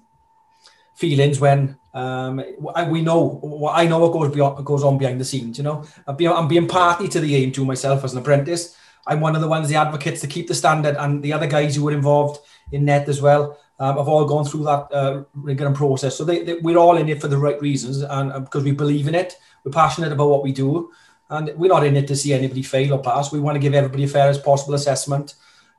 [0.96, 2.44] feelings when um,
[2.90, 5.58] we know I know what goes beyond goes on behind the scenes.
[5.58, 8.76] You know, I'm being, I'm being party to the AM2 myself as an apprentice.
[9.08, 11.76] I'm one of the ones, the advocates to keep the standard, and the other guys
[11.76, 12.40] who were involved
[12.72, 16.16] in net as well um, have all gone through that uh, rigor and process.
[16.16, 18.72] So they, they, we're all in it for the right reasons, and uh, because we
[18.72, 20.92] believe in it, we're passionate about what we do,
[21.30, 23.32] and we're not in it to see anybody fail or pass.
[23.32, 25.36] We want to give everybody a fair as possible assessment,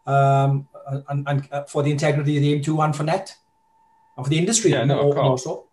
[0.07, 0.68] um,
[1.09, 3.37] and, and, uh, for the integrity of the AM2 and for net,
[4.16, 4.70] and for the industry.
[4.70, 5.46] Yeah, no, of course.
[5.46, 5.66] Also.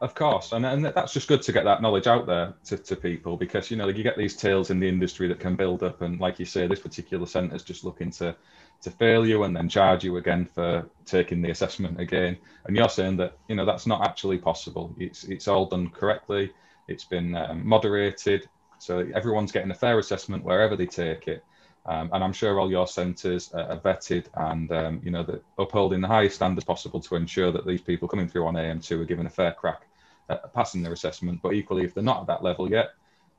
[0.00, 2.96] Of course, and, and that's just good to get that knowledge out there to, to
[2.96, 5.82] people because you know like you get these tales in the industry that can build
[5.82, 8.34] up, and like you say, this particular centre is just looking to
[8.80, 12.38] to fail you and then charge you again for taking the assessment again.
[12.64, 14.94] And you're saying that you know that's not actually possible.
[14.98, 16.50] It's it's all done correctly.
[16.88, 18.48] It's been um, moderated,
[18.78, 21.44] so everyone's getting a fair assessment wherever they take it.
[21.90, 26.00] Um, and I'm sure all your centres are, vetted and um, you know that upholding
[26.00, 29.26] the highest standards possible to ensure that these people coming through on AM2 are given
[29.26, 29.88] a fair crack
[30.28, 31.40] at passing their assessment.
[31.42, 32.90] But equally, if they're not at that level yet,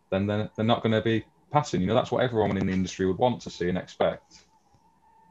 [0.09, 1.79] then they're, they're not going to be passing.
[1.79, 4.39] You know, that's what everyone in the industry would want to see and expect.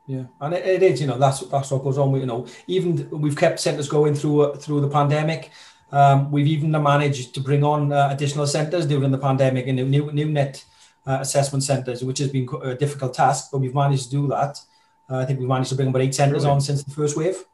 [0.06, 1.02] Yeah, and it, it is.
[1.02, 2.18] You know, that's that's what goes on.
[2.18, 5.50] You know, even we've kept centres going through through the pandemic.
[5.92, 10.10] Um, we've even managed to bring on uh, additional centres during the pandemic and new,
[10.10, 10.64] new net
[11.10, 14.60] uh, assessment centres, which has been a difficult task, but we've managed to do that.
[15.10, 17.44] Uh, I think we've managed to bring about eight centres on since the first wave.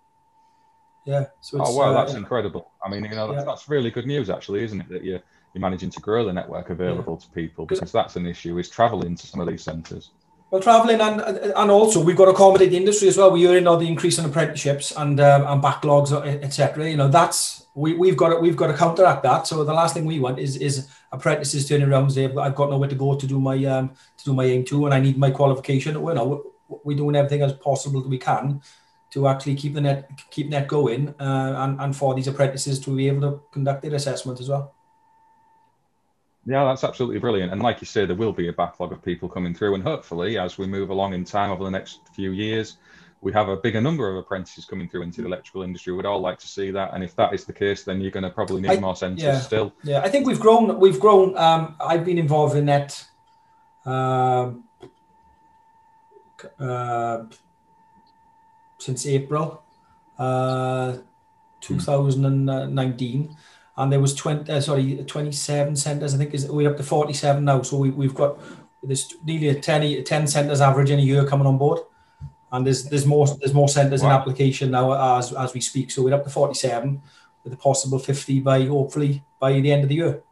[1.07, 1.27] Yeah.
[1.41, 2.73] So oh wow, that's incredible.
[2.85, 3.45] I mean, you know, that's, yeah.
[3.45, 4.89] that's really good news, actually, isn't it?
[4.89, 5.23] That you're
[5.55, 7.27] you're managing to grow the network available yeah.
[7.27, 10.11] to people because that's an issue is traveling to some of these centres.
[10.51, 13.31] Well, travelling and and also we've got to accommodate the industry as well.
[13.31, 16.91] We're hearing all the increase in apprenticeships and um, and backlogs, etc.
[16.91, 19.47] You know, that's we we've got to, we've got to counteract that.
[19.47, 22.71] So the last thing we want is is apprentices turning around and saying, "I've got
[22.71, 25.31] nowhere to go to do my um to do my AM2, and I need my
[25.31, 26.53] qualification." Well, no,
[26.85, 28.63] we're doing everything as possible that we can
[29.11, 32.97] to actually keep the net keep net going, uh, and and for these apprentices to
[32.97, 34.73] be able to conduct their assessment as well.
[36.47, 37.53] Yeah, that's absolutely brilliant.
[37.53, 39.75] And like you say, there will be a backlog of people coming through.
[39.75, 42.77] And hopefully, as we move along in time over the next few years,
[43.21, 45.93] we have a bigger number of apprentices coming through into the electrical industry.
[45.93, 46.95] We'd all like to see that.
[46.95, 49.23] And if that is the case, then you're going to probably need I, more centres
[49.23, 49.73] yeah, still.
[49.83, 50.79] Yeah, I think we've grown.
[50.79, 51.37] We've grown.
[51.37, 53.05] Um, I've been involved in that
[53.85, 54.51] uh,
[56.61, 57.25] uh,
[58.79, 59.63] since April
[60.19, 60.97] uh,
[61.61, 63.37] 2019
[63.77, 67.45] and there was 20 uh, sorry 27 centres i think is we're up to 47
[67.45, 68.39] now so we, we've got
[68.83, 71.81] there's nearly a 10, 10 centres average in a year coming on board
[72.57, 74.09] and there's there's more there's more centres wow.
[74.09, 77.01] in application now as as we speak so we're up to 47
[77.45, 80.23] with a possible 50 by hopefully by the end of the year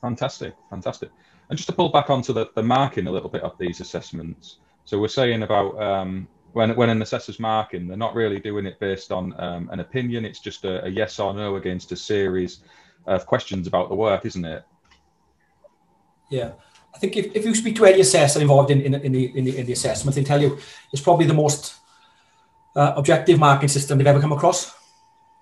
[0.00, 1.10] fantastic fantastic
[1.50, 4.58] and just to pull back onto the, the marking a little bit of these assessments
[4.84, 8.80] so we're saying about um, when when an assessor's marking, they're not really doing it
[8.80, 10.24] based on um, an opinion.
[10.24, 12.60] It's just a, a, yes or no against a series
[13.06, 14.64] of questions about the work, isn't it?
[16.30, 16.52] Yeah,
[16.98, 19.44] I think if, if you speak to any assessor involved in, in, in, the, in,
[19.44, 20.58] the, in the assessment, they tell you
[20.92, 21.76] it's probably the most
[22.74, 24.74] uh, objective marking system they've ever come across.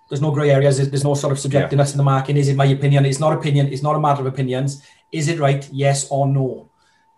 [0.07, 0.77] There's no grey areas.
[0.77, 1.91] There's no sort of subjectiveness yeah.
[1.93, 2.37] in the marking.
[2.37, 3.07] Is it my opinion?
[3.07, 3.73] It's not opinion.
[3.73, 4.83] It's not a matter of opinions.
[5.11, 5.67] Is it right?
[5.71, 6.69] Yes or no?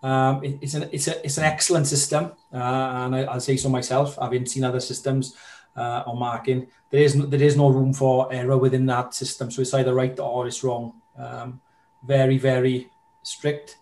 [0.01, 2.57] Um, it, it's an it's a it's an excellent system, uh,
[3.03, 4.17] and I, will say so myself.
[4.21, 5.35] Having seen other systems
[5.75, 9.51] uh, on marking, there is no, there is no room for error within that system.
[9.51, 10.93] So it's either right or it's wrong.
[11.17, 11.59] Um,
[12.03, 12.89] very very
[13.21, 13.79] strict.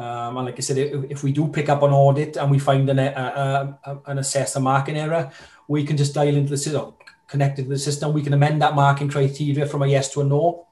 [0.00, 2.88] Um, and like I said, if, we do pick up an audit and we find
[2.88, 5.30] an a, a, an assessor marking error,
[5.68, 6.94] we can just dial into the system,
[7.26, 8.14] connected to the system.
[8.14, 10.66] We can amend that marking criteria from a yes to a no.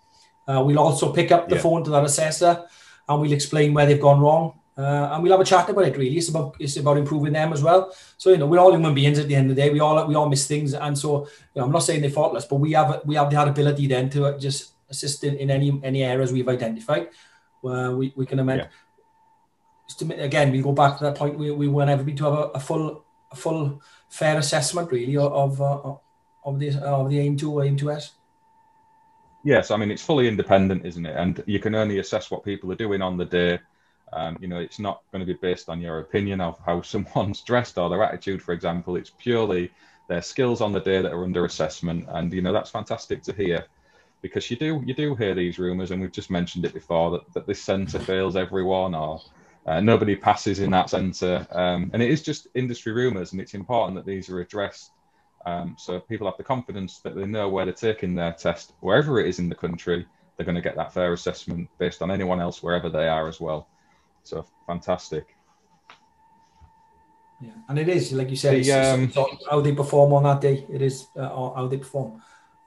[0.47, 1.61] Uh, we'll also pick up the yeah.
[1.61, 2.65] phone to that assessor
[3.07, 5.97] and we'll explain where they've gone wrong uh, and we'll have a chat about it.
[5.97, 7.93] Really, it's about it's about improving them as well.
[8.17, 9.71] So you know, we're all human beings at the end of the day.
[9.71, 12.45] We all we all miss things, and so you know, I'm not saying they're faultless,
[12.45, 16.05] but we have we have the ability then to just assist in, in any any
[16.05, 17.09] areas we've identified
[17.61, 18.61] where we, we can amend.
[18.61, 18.69] Yeah.
[19.89, 21.39] To, again, we go back to that point.
[21.39, 25.61] We, we want everybody to have a, a full a full fair assessment really of
[25.61, 25.95] uh,
[26.45, 28.13] of the of the AM2 aim to S.
[29.45, 31.17] Yes, I mean it's fully independent, isn't it?
[31.17, 33.59] And you can only assess what people are doing on the day
[34.13, 37.41] um, you know, it's not going to be based on your opinion of how someone's
[37.43, 38.97] dressed or their attitude, for example.
[38.97, 39.71] It's purely
[40.09, 43.33] their skills on the day that are under assessment, and you know that's fantastic to
[43.33, 43.67] hear,
[44.23, 47.33] because you do you do hear these rumours, and we've just mentioned it before that,
[47.35, 49.21] that this centre fails everyone or
[49.69, 53.53] uh, nobody passes in that centre, um, and it is just industry rumours, and it's
[53.53, 54.93] important that these are addressed.
[55.45, 59.21] Um, so people have the confidence that they know where they're taking their test, wherever
[59.21, 62.41] it is in the country, they're going to get that fair assessment based on anyone
[62.41, 63.69] else wherever they are as well.
[64.23, 65.37] So fantastic.
[67.43, 69.13] Yeah, and it is like you said, the, um,
[69.51, 70.67] how they perform on that day.
[70.73, 72.23] It is uh, how they perform.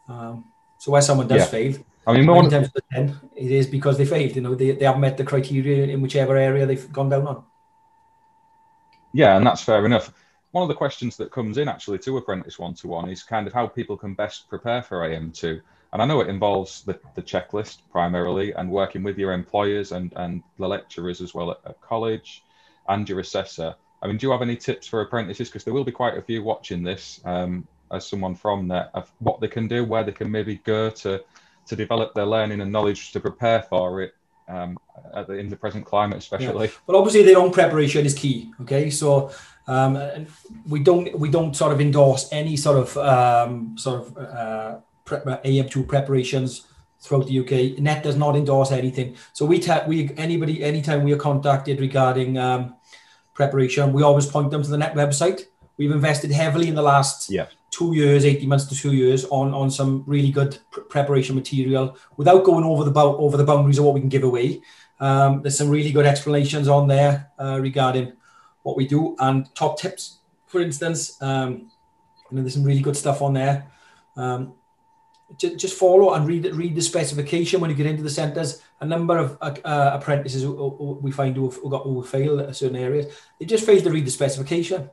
[0.07, 0.45] Um,
[0.77, 1.45] so where someone does yeah.
[1.45, 1.73] fail,
[2.07, 4.35] I mean, nine times ten, it is because they failed.
[4.35, 7.43] You know, they, they haven't met the criteria in whichever area they've gone down on.
[9.13, 10.13] Yeah, and that's fair enough.
[10.51, 13.47] One of the questions that comes in actually to Apprentice One to One is kind
[13.47, 15.61] of how people can best prepare for AM2.
[15.93, 20.13] And I know it involves the, the checklist primarily and working with your employers and,
[20.15, 22.43] and the lecturers as well at, at college
[22.87, 23.75] and your assessor.
[24.01, 25.49] I mean, do you have any tips for apprentices?
[25.49, 29.11] Because there will be quite a few watching this um, as someone from there of
[29.19, 31.23] what they can do, where they can maybe go to
[31.67, 34.13] to develop their learning and knowledge to prepare for it
[34.47, 34.78] um,
[35.28, 36.67] the, in the present climate, especially.
[36.67, 36.74] Yeah.
[36.86, 38.52] But obviously, their own preparation is key.
[38.62, 39.32] Okay, so
[39.67, 40.28] um,
[40.67, 45.88] we don't we don't sort of endorse any sort of um, sort of uh, AM2
[45.88, 46.67] preparations
[47.00, 47.80] throughout the UK.
[47.80, 49.15] Net does not endorse anything.
[49.34, 52.76] So we ta- we anybody anytime we are contacted regarding um,
[53.34, 55.45] preparation, we always point them to the Net website.
[55.77, 57.47] We've invested heavily in the last yeah.
[57.71, 61.97] two years, eighteen months to two years, on on some really good pr- preparation material
[62.17, 64.62] without going over the bo- over the boundaries of what we can give away.
[64.99, 68.13] Um, there's some really good explanations on there uh, regarding
[68.63, 71.19] what we do and top tips, for instance.
[71.21, 71.71] Um,
[72.31, 73.67] there's some really good stuff on there.
[74.15, 74.53] Um,
[75.38, 78.62] just follow and read read the specification when you get into the centres.
[78.81, 82.75] A number of uh, uh apprentices we find who have got who fail at certain
[82.75, 84.89] areas, they just fail to read the specification.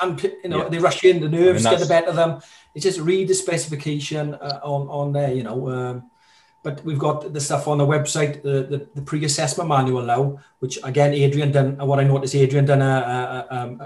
[0.00, 0.68] And you know yeah.
[0.68, 2.40] they rush in, the nerves I mean, get the better of them.
[2.74, 5.68] They just read the specification uh, on on there, you know.
[5.68, 6.10] Um,
[6.62, 10.78] but we've got the stuff on the website, the, the, the pre-assessment manual now, which
[10.84, 11.76] again, Adrian done.
[11.78, 13.82] What I noticed, Adrian done a, a, um,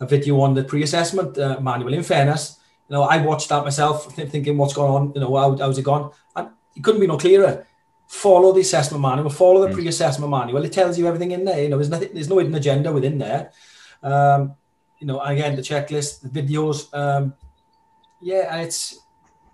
[0.00, 1.94] a video on the pre-assessment uh, manual.
[1.94, 5.12] In fairness, you know, I watched that myself, thinking what's going on.
[5.14, 6.10] You know, how, how's it gone?
[6.36, 7.66] And it couldn't be no clearer.
[8.08, 9.30] Follow the assessment manual.
[9.30, 9.74] Follow the mm.
[9.74, 10.62] pre-assessment manual.
[10.64, 11.62] It tells you everything in there.
[11.62, 12.10] You know, there's nothing.
[12.12, 13.52] There's no hidden agenda within there.
[14.02, 14.54] Um,
[15.02, 16.76] you know, again, the checklist, the videos.
[16.94, 17.34] Um,
[18.20, 19.00] yeah, it's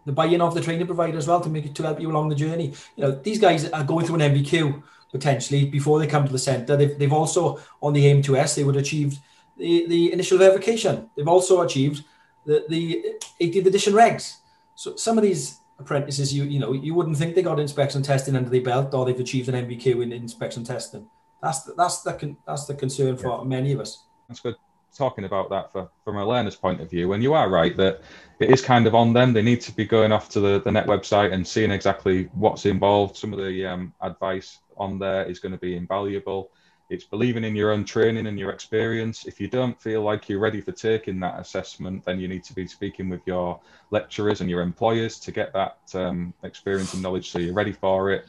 [0.04, 2.28] the buy-in of the training provider as well to make it to help you along
[2.28, 2.74] the journey.
[2.96, 6.38] You know, these guys are going through an NVQ potentially before they come to the
[6.38, 6.76] centre.
[6.76, 9.18] They've, they've also on the AM2S they would achieve
[9.56, 11.08] the, the initial verification.
[11.16, 12.04] They've also achieved
[12.44, 14.36] the, the 18th edition regs.
[14.74, 18.36] So some of these apprentices, you you know, you wouldn't think they got inspection testing
[18.36, 21.08] under their belt or they've achieved an NVQ in inspection testing.
[21.42, 23.44] That's the, that's the that's the concern for yeah.
[23.44, 24.04] many of us.
[24.28, 24.56] That's good.
[24.96, 28.02] Talking about that for, from a learner's point of view, and you are right that
[28.40, 29.32] it is kind of on them.
[29.32, 32.66] They need to be going off to the, the net website and seeing exactly what's
[32.66, 33.16] involved.
[33.16, 36.50] Some of the um, advice on there is going to be invaluable.
[36.90, 39.26] It's believing in your own training and your experience.
[39.26, 42.54] If you don't feel like you're ready for taking that assessment, then you need to
[42.54, 47.30] be speaking with your lecturers and your employers to get that um, experience and knowledge
[47.30, 48.24] so you're ready for it.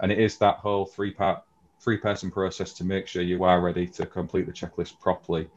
[0.00, 1.42] And it is that whole three part,
[1.80, 5.48] three person process to make sure you are ready to complete the checklist properly.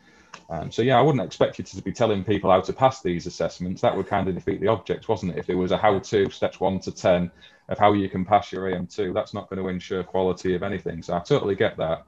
[0.50, 3.28] Um, so yeah, I wouldn't expect you to be telling people how to pass these
[3.28, 3.82] assessments.
[3.82, 5.38] That would kind of defeat the object, wasn't it?
[5.38, 7.32] If there was a how-to steps one to ten
[7.68, 11.04] of how you can pass your AM2, that's not going to ensure quality of anything.
[11.04, 12.06] So I totally get that.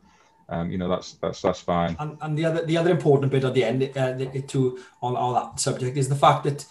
[0.50, 1.96] Um, you know, that's that's that's fine.
[2.00, 5.34] And, and the other the other important bit at the end uh, to on all
[5.34, 6.65] that subject is the fact that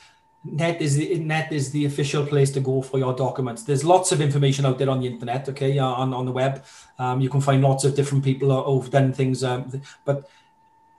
[0.45, 4.11] net is the net is the official place to go for your documents there's lots
[4.11, 6.65] of information out there on the internet okay on, on the web
[6.99, 9.71] um, you can find lots of different people who've done things um,
[10.07, 10.31] but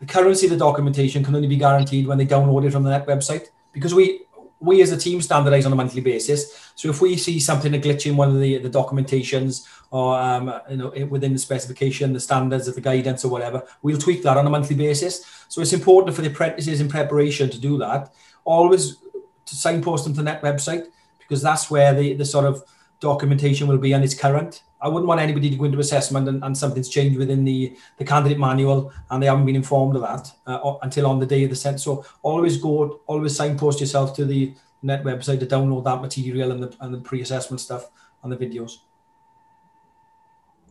[0.01, 2.89] the currency of the documentation can only be guaranteed when they download it from the
[2.89, 4.21] net website because we
[4.59, 6.71] we as a team standardize on a monthly basis.
[6.75, 10.53] So if we see something a glitch in one of the, the documentations or um,
[10.69, 14.37] you know within the specification, the standards of the guidance or whatever, we'll tweak that
[14.37, 15.45] on a monthly basis.
[15.47, 18.11] So it's important for the apprentices in preparation to do that.
[18.43, 18.97] Always
[19.45, 20.87] to signpost them to the net website
[21.19, 22.63] because that's where the, the sort of
[22.99, 24.63] documentation will be and it's current.
[24.81, 28.05] I wouldn't want anybody to go into assessment and, and something's changed within the, the
[28.05, 31.49] candidate manual and they haven't been informed of that uh, until on the day of
[31.51, 31.79] the sent.
[31.79, 36.63] So always go, always signpost yourself to the net website to download that material and
[36.63, 37.89] the, and the pre-assessment stuff
[38.23, 38.77] and the videos.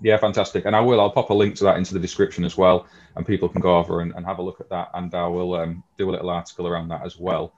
[0.02, 0.64] Yeah, fantastic.
[0.64, 2.86] And I will, I'll pop a link to that into the description as well.
[3.16, 4.88] And people can go over and, and have a look at that.
[4.94, 7.52] And I will um, do a little article around that as well.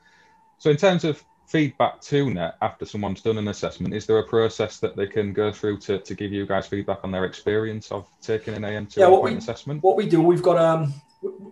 [0.58, 3.92] So in terms of feedback to net after someone's done an assessment?
[3.92, 7.00] Is there a process that they can go through to, to give you guys feedback
[7.04, 9.82] on their experience of taking an AM2 yeah, what we, assessment?
[9.82, 10.94] What we do, we've got um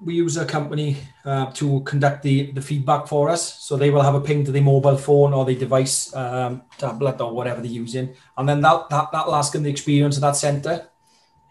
[0.03, 3.63] we use a company uh, to conduct the, the feedback for us.
[3.63, 7.21] So they will have a ping to the mobile phone or the device, um, tablet
[7.21, 8.15] or whatever they're using.
[8.37, 10.89] And then that, that, that'll ask them the experience of that center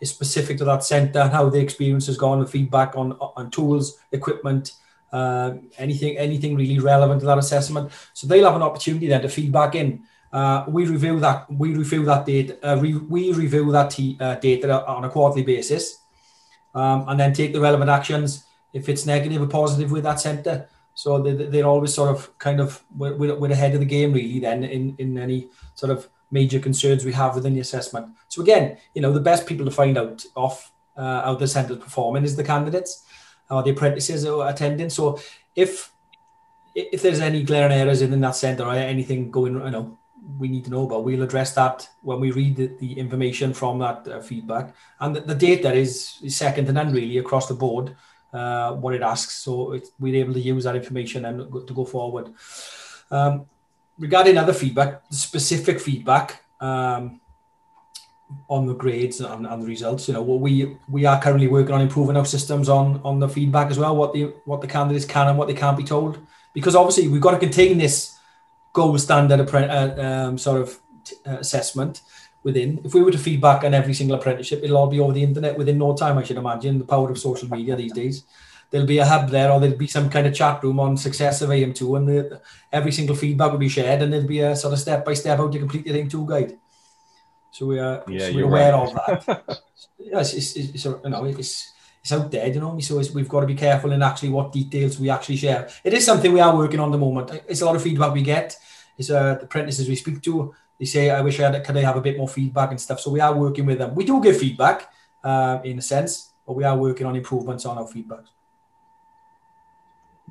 [0.01, 3.51] is specific to that center and how the experience has gone, the feedback on, on
[3.51, 4.73] tools, equipment,
[5.11, 7.91] uh, anything anything really relevant to that assessment.
[8.13, 10.03] So they'll have an opportunity then to feedback in.
[10.31, 14.35] Uh, we review that we review that data uh, re, we review that t- uh,
[14.35, 15.99] data on a quarterly basis,
[16.75, 20.69] um, and then take the relevant actions if it's negative or positive with that centre.
[20.93, 24.39] So they, they're always sort of kind of we're, we're ahead of the game really
[24.39, 28.15] then in in any sort of major concerns we have within the assessment.
[28.27, 31.73] So again, you know, the best people to find out off uh, how the centre
[31.73, 33.05] is performing is the candidates
[33.49, 34.89] or the apprentices attending.
[34.89, 35.19] So
[35.55, 35.91] if
[36.75, 39.97] if there's any glaring errors in, that centre or anything going, you know,
[40.37, 43.79] we need to know about, we'll address that when we read the, the information from
[43.79, 44.73] that uh, feedback.
[44.99, 47.95] And the, the, data is, is second to none really across the board,
[48.31, 49.39] uh, what it asks.
[49.39, 52.33] So it, we're able to use that information and to go forward.
[53.11, 53.45] Um,
[53.97, 57.19] regarding other feedback, specific feedback, um,
[58.47, 60.07] on the grades and, and, the results.
[60.07, 63.71] You know, we we are currently working on improving our systems on on the feedback
[63.71, 63.95] as well.
[63.95, 66.19] What the what the candidates can and what they can't be told,
[66.53, 68.17] because obviously we've got to contain this
[68.73, 72.01] gold standard uh, um, sort of t- uh, assessment
[72.43, 72.79] within.
[72.83, 75.57] If we were to feedback on every single apprenticeship, it'll all be over the internet
[75.57, 76.17] within no time.
[76.17, 78.23] I should imagine the power of social media these days.
[78.71, 81.41] There'll be a hub there, or there'll be some kind of chat room on success
[81.41, 84.73] of AM2, and the, every single feedback will be shared, and there'll be a sort
[84.73, 86.57] of step by step how to complete the AM2 guide.
[87.51, 88.89] So we are yeah, so we're aware right.
[88.89, 89.59] of that.
[89.97, 92.79] yes, it's, it's, it's, you know, it's, it's out there, you know.
[92.79, 95.69] So we've got to be careful in actually what details we actually share.
[95.83, 97.31] It is something we are working on the moment.
[97.47, 98.57] It's a lot of feedback we get.
[98.97, 100.53] It's uh, the apprentices we speak to.
[100.79, 101.63] They say, "I wish I had.
[101.63, 103.95] Could I have a bit more feedback and stuff?" So we are working with them.
[103.95, 104.91] We do give feedback
[105.23, 108.25] uh, in a sense, but we are working on improvements on our feedback.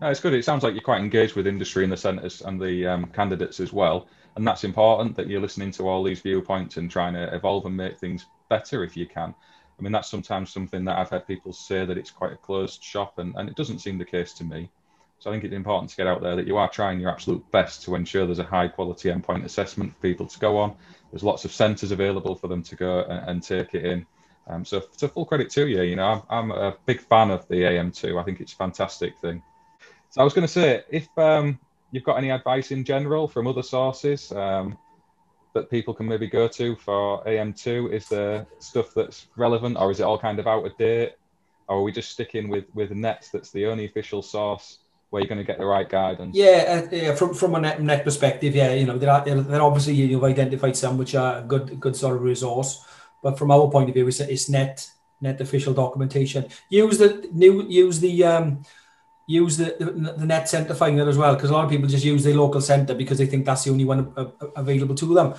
[0.01, 0.33] No, it's good.
[0.33, 3.59] It sounds like you're quite engaged with industry and the centres and the um, candidates
[3.59, 4.07] as well.
[4.39, 7.77] And that's important that you're listening to all these viewpoints and trying to evolve and
[7.77, 9.35] make things better if you can.
[9.77, 12.81] I mean, that's sometimes something that I've had people say that it's quite a closed
[12.81, 14.71] shop, and, and it doesn't seem the case to me.
[15.19, 17.51] So I think it's important to get out there that you are trying your absolute
[17.51, 20.77] best to ensure there's a high quality endpoint assessment for people to go on.
[21.11, 24.07] There's lots of centres available for them to go and, and take it in.
[24.47, 25.83] Um, so, to full credit to you.
[25.83, 28.21] You know, I'm, I'm a big fan of the AM2.
[28.21, 29.43] I think it's a fantastic thing.
[30.11, 31.59] So I was going to say, if um,
[31.91, 34.77] you've got any advice in general from other sources um,
[35.55, 40.01] that people can maybe go to for AM2, is there stuff that's relevant, or is
[40.01, 41.15] it all kind of out of date,
[41.69, 44.79] or are we just sticking with with NETS that's the only official source
[45.11, 46.37] where you're going to get the right guidance?
[46.37, 47.15] Yeah, uh, yeah.
[47.15, 50.77] From from a net, net perspective, yeah, you know, there are there obviously you've identified
[50.77, 52.85] some which are a good good sort of resource,
[53.23, 56.47] but from our point of view, it's, it's net net official documentation.
[56.71, 58.63] Use the new use the um,
[59.29, 62.05] use the, the, the net centre finder as well because a lot of people just
[62.05, 64.13] use the local centre because they think that's the only one
[64.57, 65.35] available to them.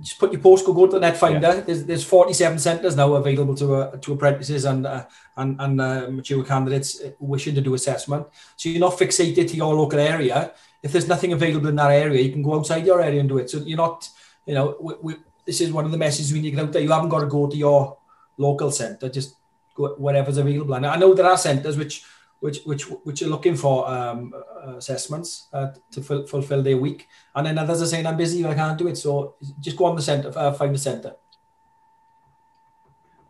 [0.00, 1.54] Just put your postcode, go to the net finder.
[1.54, 1.60] Yeah.
[1.60, 5.06] There's, there's 47 centres now available to uh, to apprentices and uh,
[5.36, 8.26] and, and uh, mature candidates wishing to do assessment.
[8.56, 10.52] So you're not fixated to your local area.
[10.82, 13.38] If there's nothing available in that area, you can go outside your area and do
[13.38, 13.50] it.
[13.50, 14.08] So you're not,
[14.46, 16.72] you know, we, we, this is one of the messages we need to get out
[16.72, 16.82] there.
[16.82, 17.96] You haven't got to go to your
[18.38, 19.08] local centre.
[19.08, 19.36] Just
[19.74, 20.74] go wherever's available.
[20.74, 22.04] And I know there are centres which
[22.40, 27.08] which which which are looking for um, uh, assessments uh, to ful- fulfill their week,
[27.34, 28.96] and then others are saying I'm busy, I can't do it.
[28.96, 31.14] So just go on the centre, uh, find the centre.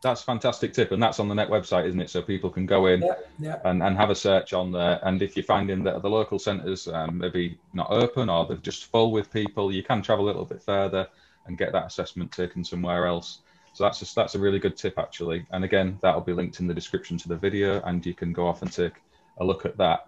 [0.03, 2.09] That's fantastic tip, and that's on the net website, isn't it?
[2.09, 3.57] So people can go in yeah, yeah.
[3.65, 4.99] And, and have a search on there.
[5.03, 8.87] And if you're finding that the local centres um, maybe not open or they're just
[8.87, 11.07] full with people, you can travel a little bit further
[11.45, 13.41] and get that assessment taken somewhere else.
[13.81, 15.47] So that's just, that's a really good tip actually.
[15.53, 18.47] And again, that'll be linked in the description to the video, and you can go
[18.47, 18.93] off and take
[19.39, 20.07] a look at that.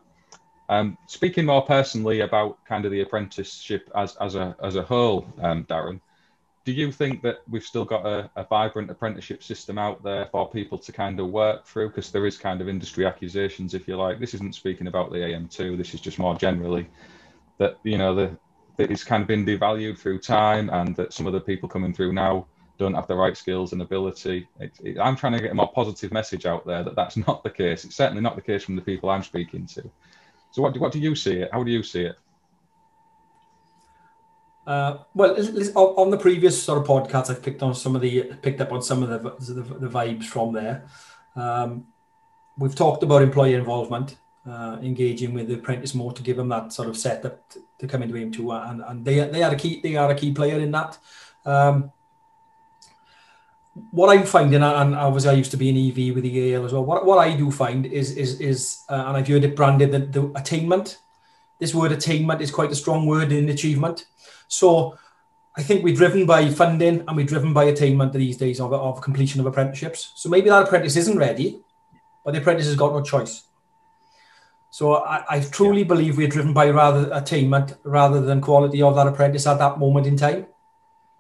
[0.69, 5.27] Um, speaking more personally about kind of the apprenticeship as as a as a whole,
[5.41, 6.03] um, Darren,
[6.67, 10.51] do you think that we've still got a, a, vibrant apprenticeship system out there for
[10.51, 11.89] people to kind of work through?
[11.89, 14.21] Because there is kind of industry accusations, if you like.
[14.21, 15.79] This isn't speaking about the AM2.
[15.79, 16.91] This is just more generally
[17.57, 18.37] that you know the
[18.77, 21.95] that it's kind of been devalued through time, and that some of the people coming
[21.95, 22.47] through now
[22.79, 24.49] don't have the right skills and ability.
[24.61, 27.43] It, it, I'm trying to get a more positive message out there that that's not
[27.43, 27.85] the case.
[27.85, 29.91] It's certainly not the case from the people I'm speaking to.
[30.51, 31.51] So, what do, what do you see it?
[31.53, 32.17] How do you see it?
[34.67, 35.37] Uh, well,
[35.97, 38.83] on the previous sort of podcast, I've picked on some of the picked up on
[38.83, 40.87] some of the the, the vibes from there.
[41.35, 41.87] Um,
[42.57, 44.17] we've talked about employee involvement,
[44.47, 47.89] uh, engaging with the apprentice more to give them that sort of setup to, to
[47.89, 50.61] come into AM2, and, and they they are a key they are a key player
[50.61, 50.97] in that.
[51.45, 51.91] Um,
[53.91, 56.73] what I'm finding, and obviously I used to be an EV with the AL as
[56.73, 56.85] well.
[56.85, 59.99] What, what I do find is is is, uh, and I've heard it branded the,
[60.01, 60.99] the attainment.
[61.59, 64.07] This word attainment is quite a strong word in achievement.
[64.49, 64.99] So
[65.57, 69.01] I think we're driven by funding and we're driven by attainment these days of, of
[69.01, 70.13] completion of apprenticeships.
[70.17, 71.61] So maybe that apprentice isn't ready,
[72.25, 73.45] but the apprentice has got no choice.
[74.71, 75.89] So I, I truly yeah.
[75.89, 80.07] believe we're driven by rather attainment rather than quality of that apprentice at that moment
[80.07, 80.47] in time.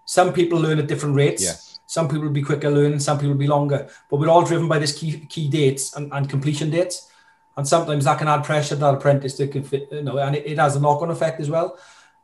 [0.05, 1.43] Some people learn at different rates.
[1.43, 3.87] Yes some people will be quicker learning, some people will be longer.
[4.09, 7.11] But we're all driven by this key key dates and, and completion dates.
[7.59, 10.47] And sometimes that can add pressure to that apprentice to fit, you know, and it,
[10.47, 11.79] it has a knock-on effect as well.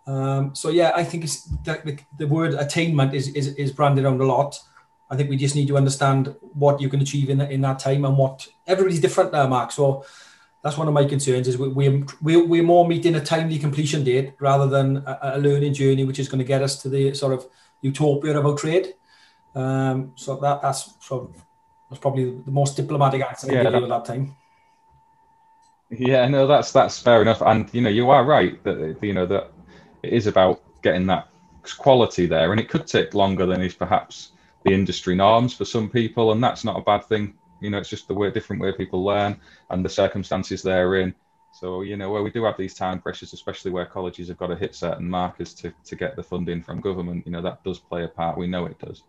[0.07, 4.07] Um, so yeah, I think it's the, the, the, word attainment is, is is branded
[4.07, 4.59] around a lot.
[5.11, 8.07] I think we just need to understand what you can achieve in, in that time
[8.07, 9.71] and what everybody's different there, Mark.
[9.71, 10.07] So
[10.63, 14.03] that's one of my concerns is we, we, we, we're more meeting a timely completion
[14.03, 17.13] date rather than a, a learning journey, which is going to get us to the
[17.13, 17.47] sort of
[17.83, 18.95] utopia of our trade.
[19.59, 20.95] Um, so that that's
[21.91, 24.37] that's probably the most diplomatic answer yeah, I give you at that time.
[25.91, 29.27] Yeah, no, that's that's fair enough, and you know you are right that you know
[29.27, 29.51] that
[30.05, 31.29] it is about getting that
[31.77, 34.31] quality there, and it could take longer than is perhaps
[34.65, 37.35] the industry norms for some people, and that's not a bad thing.
[37.61, 39.41] You know, it's just the way different way people learn
[39.71, 41.13] and the circumstances they're in.
[41.51, 44.49] So you know where we do have these time pressures, especially where colleges have got
[44.49, 47.27] to hit certain markers to to get the funding from government.
[47.27, 48.39] You know that does play a part.
[48.39, 49.03] We know it does.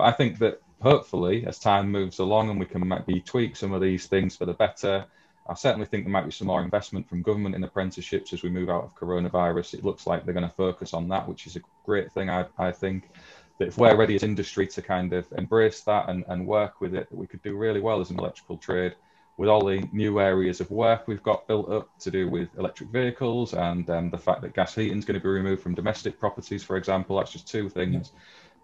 [0.00, 3.74] But I think that hopefully, as time moves along and we can maybe tweak some
[3.74, 5.04] of these things for the better,
[5.46, 8.48] I certainly think there might be some more investment from government in apprenticeships as we
[8.48, 9.74] move out of coronavirus.
[9.74, 12.46] It looks like they're going to focus on that, which is a great thing, I,
[12.56, 13.10] I think.
[13.58, 16.94] That if we're ready as industry to kind of embrace that and, and work with
[16.94, 18.94] it, that we could do really well as an electrical trade
[19.36, 22.88] with all the new areas of work we've got built up to do with electric
[22.88, 26.18] vehicles and um, the fact that gas heating is going to be removed from domestic
[26.18, 28.12] properties, for example, that's just two things.
[28.14, 28.20] Yeah.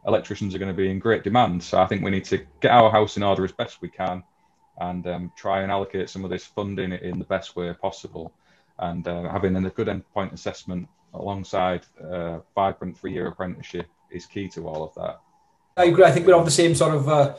[0.06, 1.62] Electricians are going to be in great demand.
[1.62, 4.22] So I think we need to get our house in order as best we can
[4.78, 8.32] and um, try and allocate some of this funding in the best way possible.
[8.78, 14.68] And uh, having a good endpoint assessment alongside a vibrant three-year apprenticeship is key to
[14.68, 15.20] all of that.
[15.76, 16.04] I agree.
[16.04, 17.36] I think we're on the same sort of uh,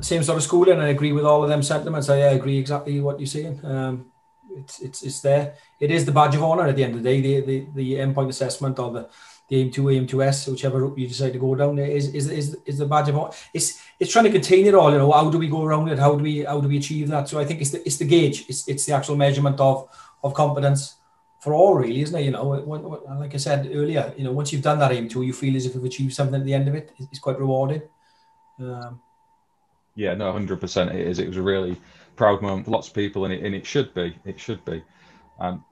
[0.00, 2.08] same sort of schooling, and I agree with all of them sentiments.
[2.08, 3.60] I, agree exactly what you're saying.
[3.64, 4.12] Um,
[4.56, 5.54] it's it's it's there.
[5.80, 7.20] It is the badge of honor at the end of the day.
[7.20, 9.08] The the, the endpoint assessment or the
[9.50, 12.56] the AM2, aim two S, whichever route you decide to go down, is is is,
[12.64, 13.32] is the badge of honor.
[13.52, 14.92] It's it's trying to contain it all.
[14.92, 15.98] You know, how do we go around it?
[15.98, 17.28] How do we how do we achieve that?
[17.28, 18.46] So I think it's the it's the gauge.
[18.48, 19.88] It's it's the actual measurement of
[20.22, 20.96] of competence
[21.40, 22.24] for all, really, isn't it?
[22.24, 25.26] You know, when, when, like I said earlier, you know, once you've done that AM2,
[25.26, 26.92] you feel as if you've achieved something at the end of it.
[26.98, 27.82] It's, quite rewarding.
[28.60, 29.00] Um,
[29.96, 30.90] yeah, no, hundred percent.
[30.90, 31.18] It is.
[31.18, 31.80] It was a really
[32.14, 34.16] proud moment for lots of people, and it and it should be.
[34.24, 34.84] It should be.
[35.40, 35.64] Um,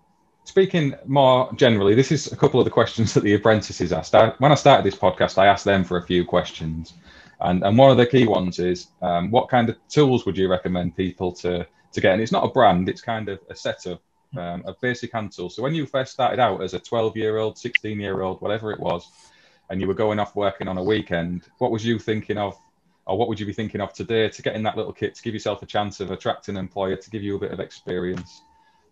[0.48, 4.14] speaking more generally, this is a couple of the questions that the apprentices asked.
[4.14, 6.94] I, when I started this podcast, I asked them for a few questions,
[7.40, 10.48] and and one of the key ones is, um, what kind of tools would you
[10.48, 12.14] recommend people to to get?
[12.14, 14.00] And it's not a brand; it's kind of a setup
[14.38, 15.54] um, of basic hand tools.
[15.54, 18.72] So when you first started out as a 12 year old, 16 year old, whatever
[18.72, 19.06] it was,
[19.68, 22.58] and you were going off working on a weekend, what was you thinking of,
[23.06, 25.22] or what would you be thinking of today to get in that little kit to
[25.22, 28.42] give yourself a chance of attracting an employer to give you a bit of experience?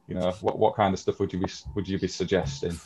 [0.09, 2.79] You know, what, what kind of stuff would you be would you be suggesting?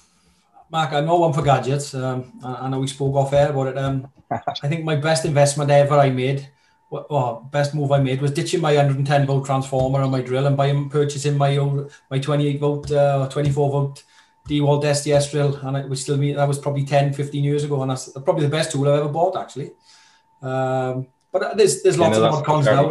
[0.70, 1.94] Mark, I'm not one for gadgets.
[1.94, 3.78] Um, I, I know we spoke off air about it.
[3.78, 6.48] Um, I think my best investment ever I made
[6.90, 10.56] well, best move I made was ditching my 110 volt transformer on my drill and
[10.56, 14.02] buying purchasing my old my 28 volt uh, 24 volt
[14.48, 17.80] Dewalt SDS drill and it was still me that was probably 10 15 years ago
[17.82, 19.72] and that's probably the best tool I've ever bought actually
[20.42, 22.88] um, but there's there's lots you know, of cons now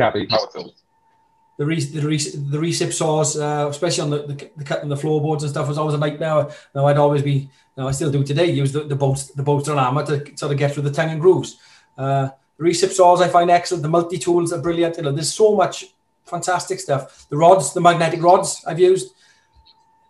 [1.60, 4.96] the re, the, re, the recip saws, uh, especially on the, the, the cutting the
[4.96, 6.48] floorboards and stuff, was always a nightmare.
[6.74, 9.68] Now I'd always be, know, I still do today, use the, the bolts, the bolts
[9.68, 11.58] on hammer to sort of get through the tongue and grooves.
[11.98, 13.84] Uh, the recip saws I find excellent.
[13.84, 14.96] The multi tools are brilliant.
[14.96, 15.86] You know, there's so much
[16.24, 17.28] fantastic stuff.
[17.30, 19.14] The rods, the magnetic rods I've used,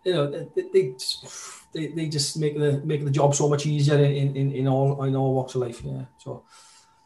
[0.04, 0.94] you know, they they,
[1.72, 5.02] they, they just make the make the job so much easier in, in, in all
[5.02, 5.82] in all walks of life.
[5.82, 6.04] Yeah.
[6.18, 6.44] So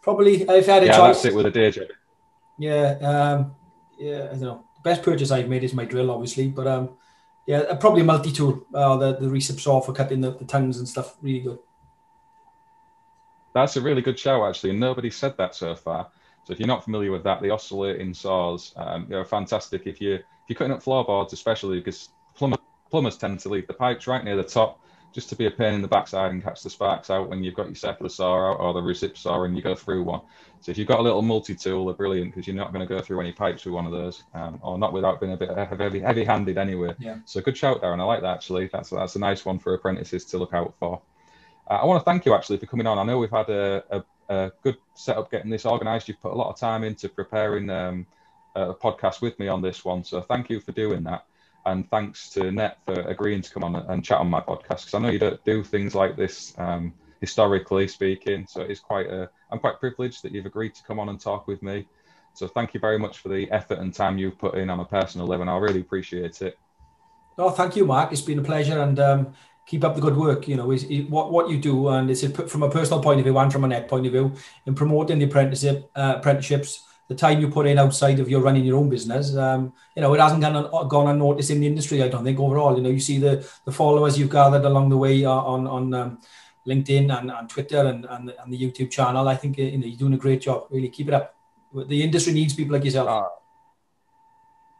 [0.02, 1.22] probably if I had a yeah, choice.
[1.22, 1.88] that's it with a day job.
[2.58, 2.98] Yeah.
[3.00, 3.54] Um,
[3.98, 4.24] yeah.
[4.24, 4.64] I don't know.
[4.76, 6.90] The best purchase I've made is my drill, obviously, but um,
[7.46, 8.66] yeah, probably a multi tool.
[8.72, 11.16] Uh, the the recip saw for cutting the, the tongues and stuff.
[11.22, 11.58] Really good.
[13.54, 16.08] That's a really good show, actually, and nobody said that so far.
[16.44, 19.86] So if you're not familiar with that, the oscillating saws, um, they're fantastic.
[19.86, 22.58] If you if you're cutting up floorboards, especially because plumber,
[22.90, 24.80] plumbers tend to leave the pipes right near the top,
[25.14, 27.54] just to be a pain in the backside and catch the sparks out when you've
[27.54, 30.20] got your saw out or the recip saw and you go through one.
[30.60, 33.00] So if you've got a little multi-tool, they're brilliant because you're not going to go
[33.00, 36.00] through any pipes with one of those, um, or not without being a bit heavy,
[36.00, 36.94] heavy-handed anyway.
[36.98, 37.18] Yeah.
[37.26, 38.00] So good shout, Darren.
[38.00, 38.68] I like that actually.
[38.72, 41.00] That's that's a nice one for apprentices to look out for.
[41.70, 42.98] Uh, I want to thank you actually for coming on.
[42.98, 44.04] I know we've had a, a,
[44.34, 46.08] a good setup getting this organised.
[46.08, 48.06] You've put a lot of time into preparing um,
[48.56, 51.26] a podcast with me on this one, so thank you for doing that.
[51.66, 54.94] And thanks to Net for agreeing to come on and chat on my podcast because
[54.94, 58.46] I know you don't do things like this um, historically speaking.
[58.46, 61.46] So it's quite a, I'm quite privileged that you've agreed to come on and talk
[61.46, 61.86] with me.
[62.34, 64.84] So thank you very much for the effort and time you've put in on a
[64.84, 65.48] personal level.
[65.48, 66.58] I really appreciate it.
[67.38, 68.12] No, thank you, Mark.
[68.12, 69.34] It's been a pleasure, and um,
[69.66, 70.46] keep up the good work.
[70.48, 73.24] You know, is, is what what you do, and it's from a personal point of
[73.24, 74.32] view and from a net point of view
[74.66, 76.84] in promoting the apprenticeship uh, apprenticeships.
[77.08, 80.14] The time you put in outside of your running your own business, um, you know,
[80.14, 82.02] it hasn't gone gone unnoticed in the industry.
[82.02, 82.76] I don't think overall.
[82.76, 85.94] You know, you see the the followers you've gathered along the way uh, on on
[85.94, 86.18] um,
[86.66, 89.28] LinkedIn and, and Twitter and, and and the YouTube channel.
[89.28, 90.66] I think you know you're doing a great job.
[90.70, 91.34] Really, keep it up.
[91.74, 93.08] The industry needs people like yourself.
[93.08, 93.28] Uh,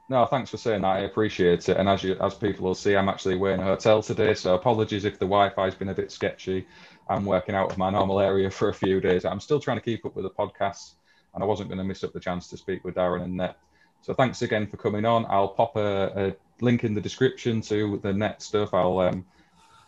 [0.09, 0.89] no, thanks for saying that.
[0.89, 1.77] I appreciate it.
[1.77, 4.55] And as you, as people will see, I'm actually away in a hotel today, so
[4.55, 6.67] apologies if the Wi-Fi's been a bit sketchy.
[7.09, 9.25] I'm working out of my normal area for a few days.
[9.25, 10.95] I'm still trying to keep up with the podcasts,
[11.35, 13.57] and I wasn't going to miss up the chance to speak with Darren and Net.
[14.03, 15.27] So thanks again for coming on.
[15.29, 18.75] I'll pop a, a link in the description to the Net stuff.
[18.75, 19.25] I'll um,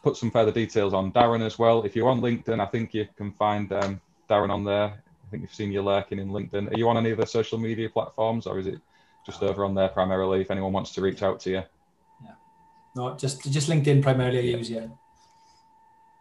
[0.03, 1.83] put some further details on Darren as well.
[1.85, 5.03] If you're on LinkedIn, I think you can find um, Darren on there.
[5.27, 6.73] I think you've seen you lurking in LinkedIn.
[6.73, 8.81] Are you on any of the social media platforms, or is it?
[9.27, 11.63] just over on there primarily if anyone wants to reach out to you.
[12.25, 12.35] Yeah.
[12.95, 14.87] No, just just LinkedIn primarily I use, yeah.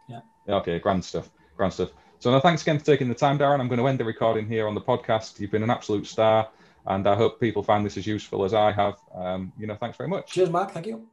[0.08, 0.20] Yeah.
[0.48, 1.30] Okay, grand stuff.
[1.56, 1.90] Grand stuff.
[2.18, 3.60] So thanks again for taking the time, Darren.
[3.60, 5.38] I'm going to end the recording here on the podcast.
[5.38, 6.48] You've been an absolute star,
[6.86, 8.96] and I hope people find this as useful as I have.
[9.14, 10.32] Um, you know, thanks very much.
[10.32, 10.72] Cheers, Mark.
[10.72, 11.06] Thank you.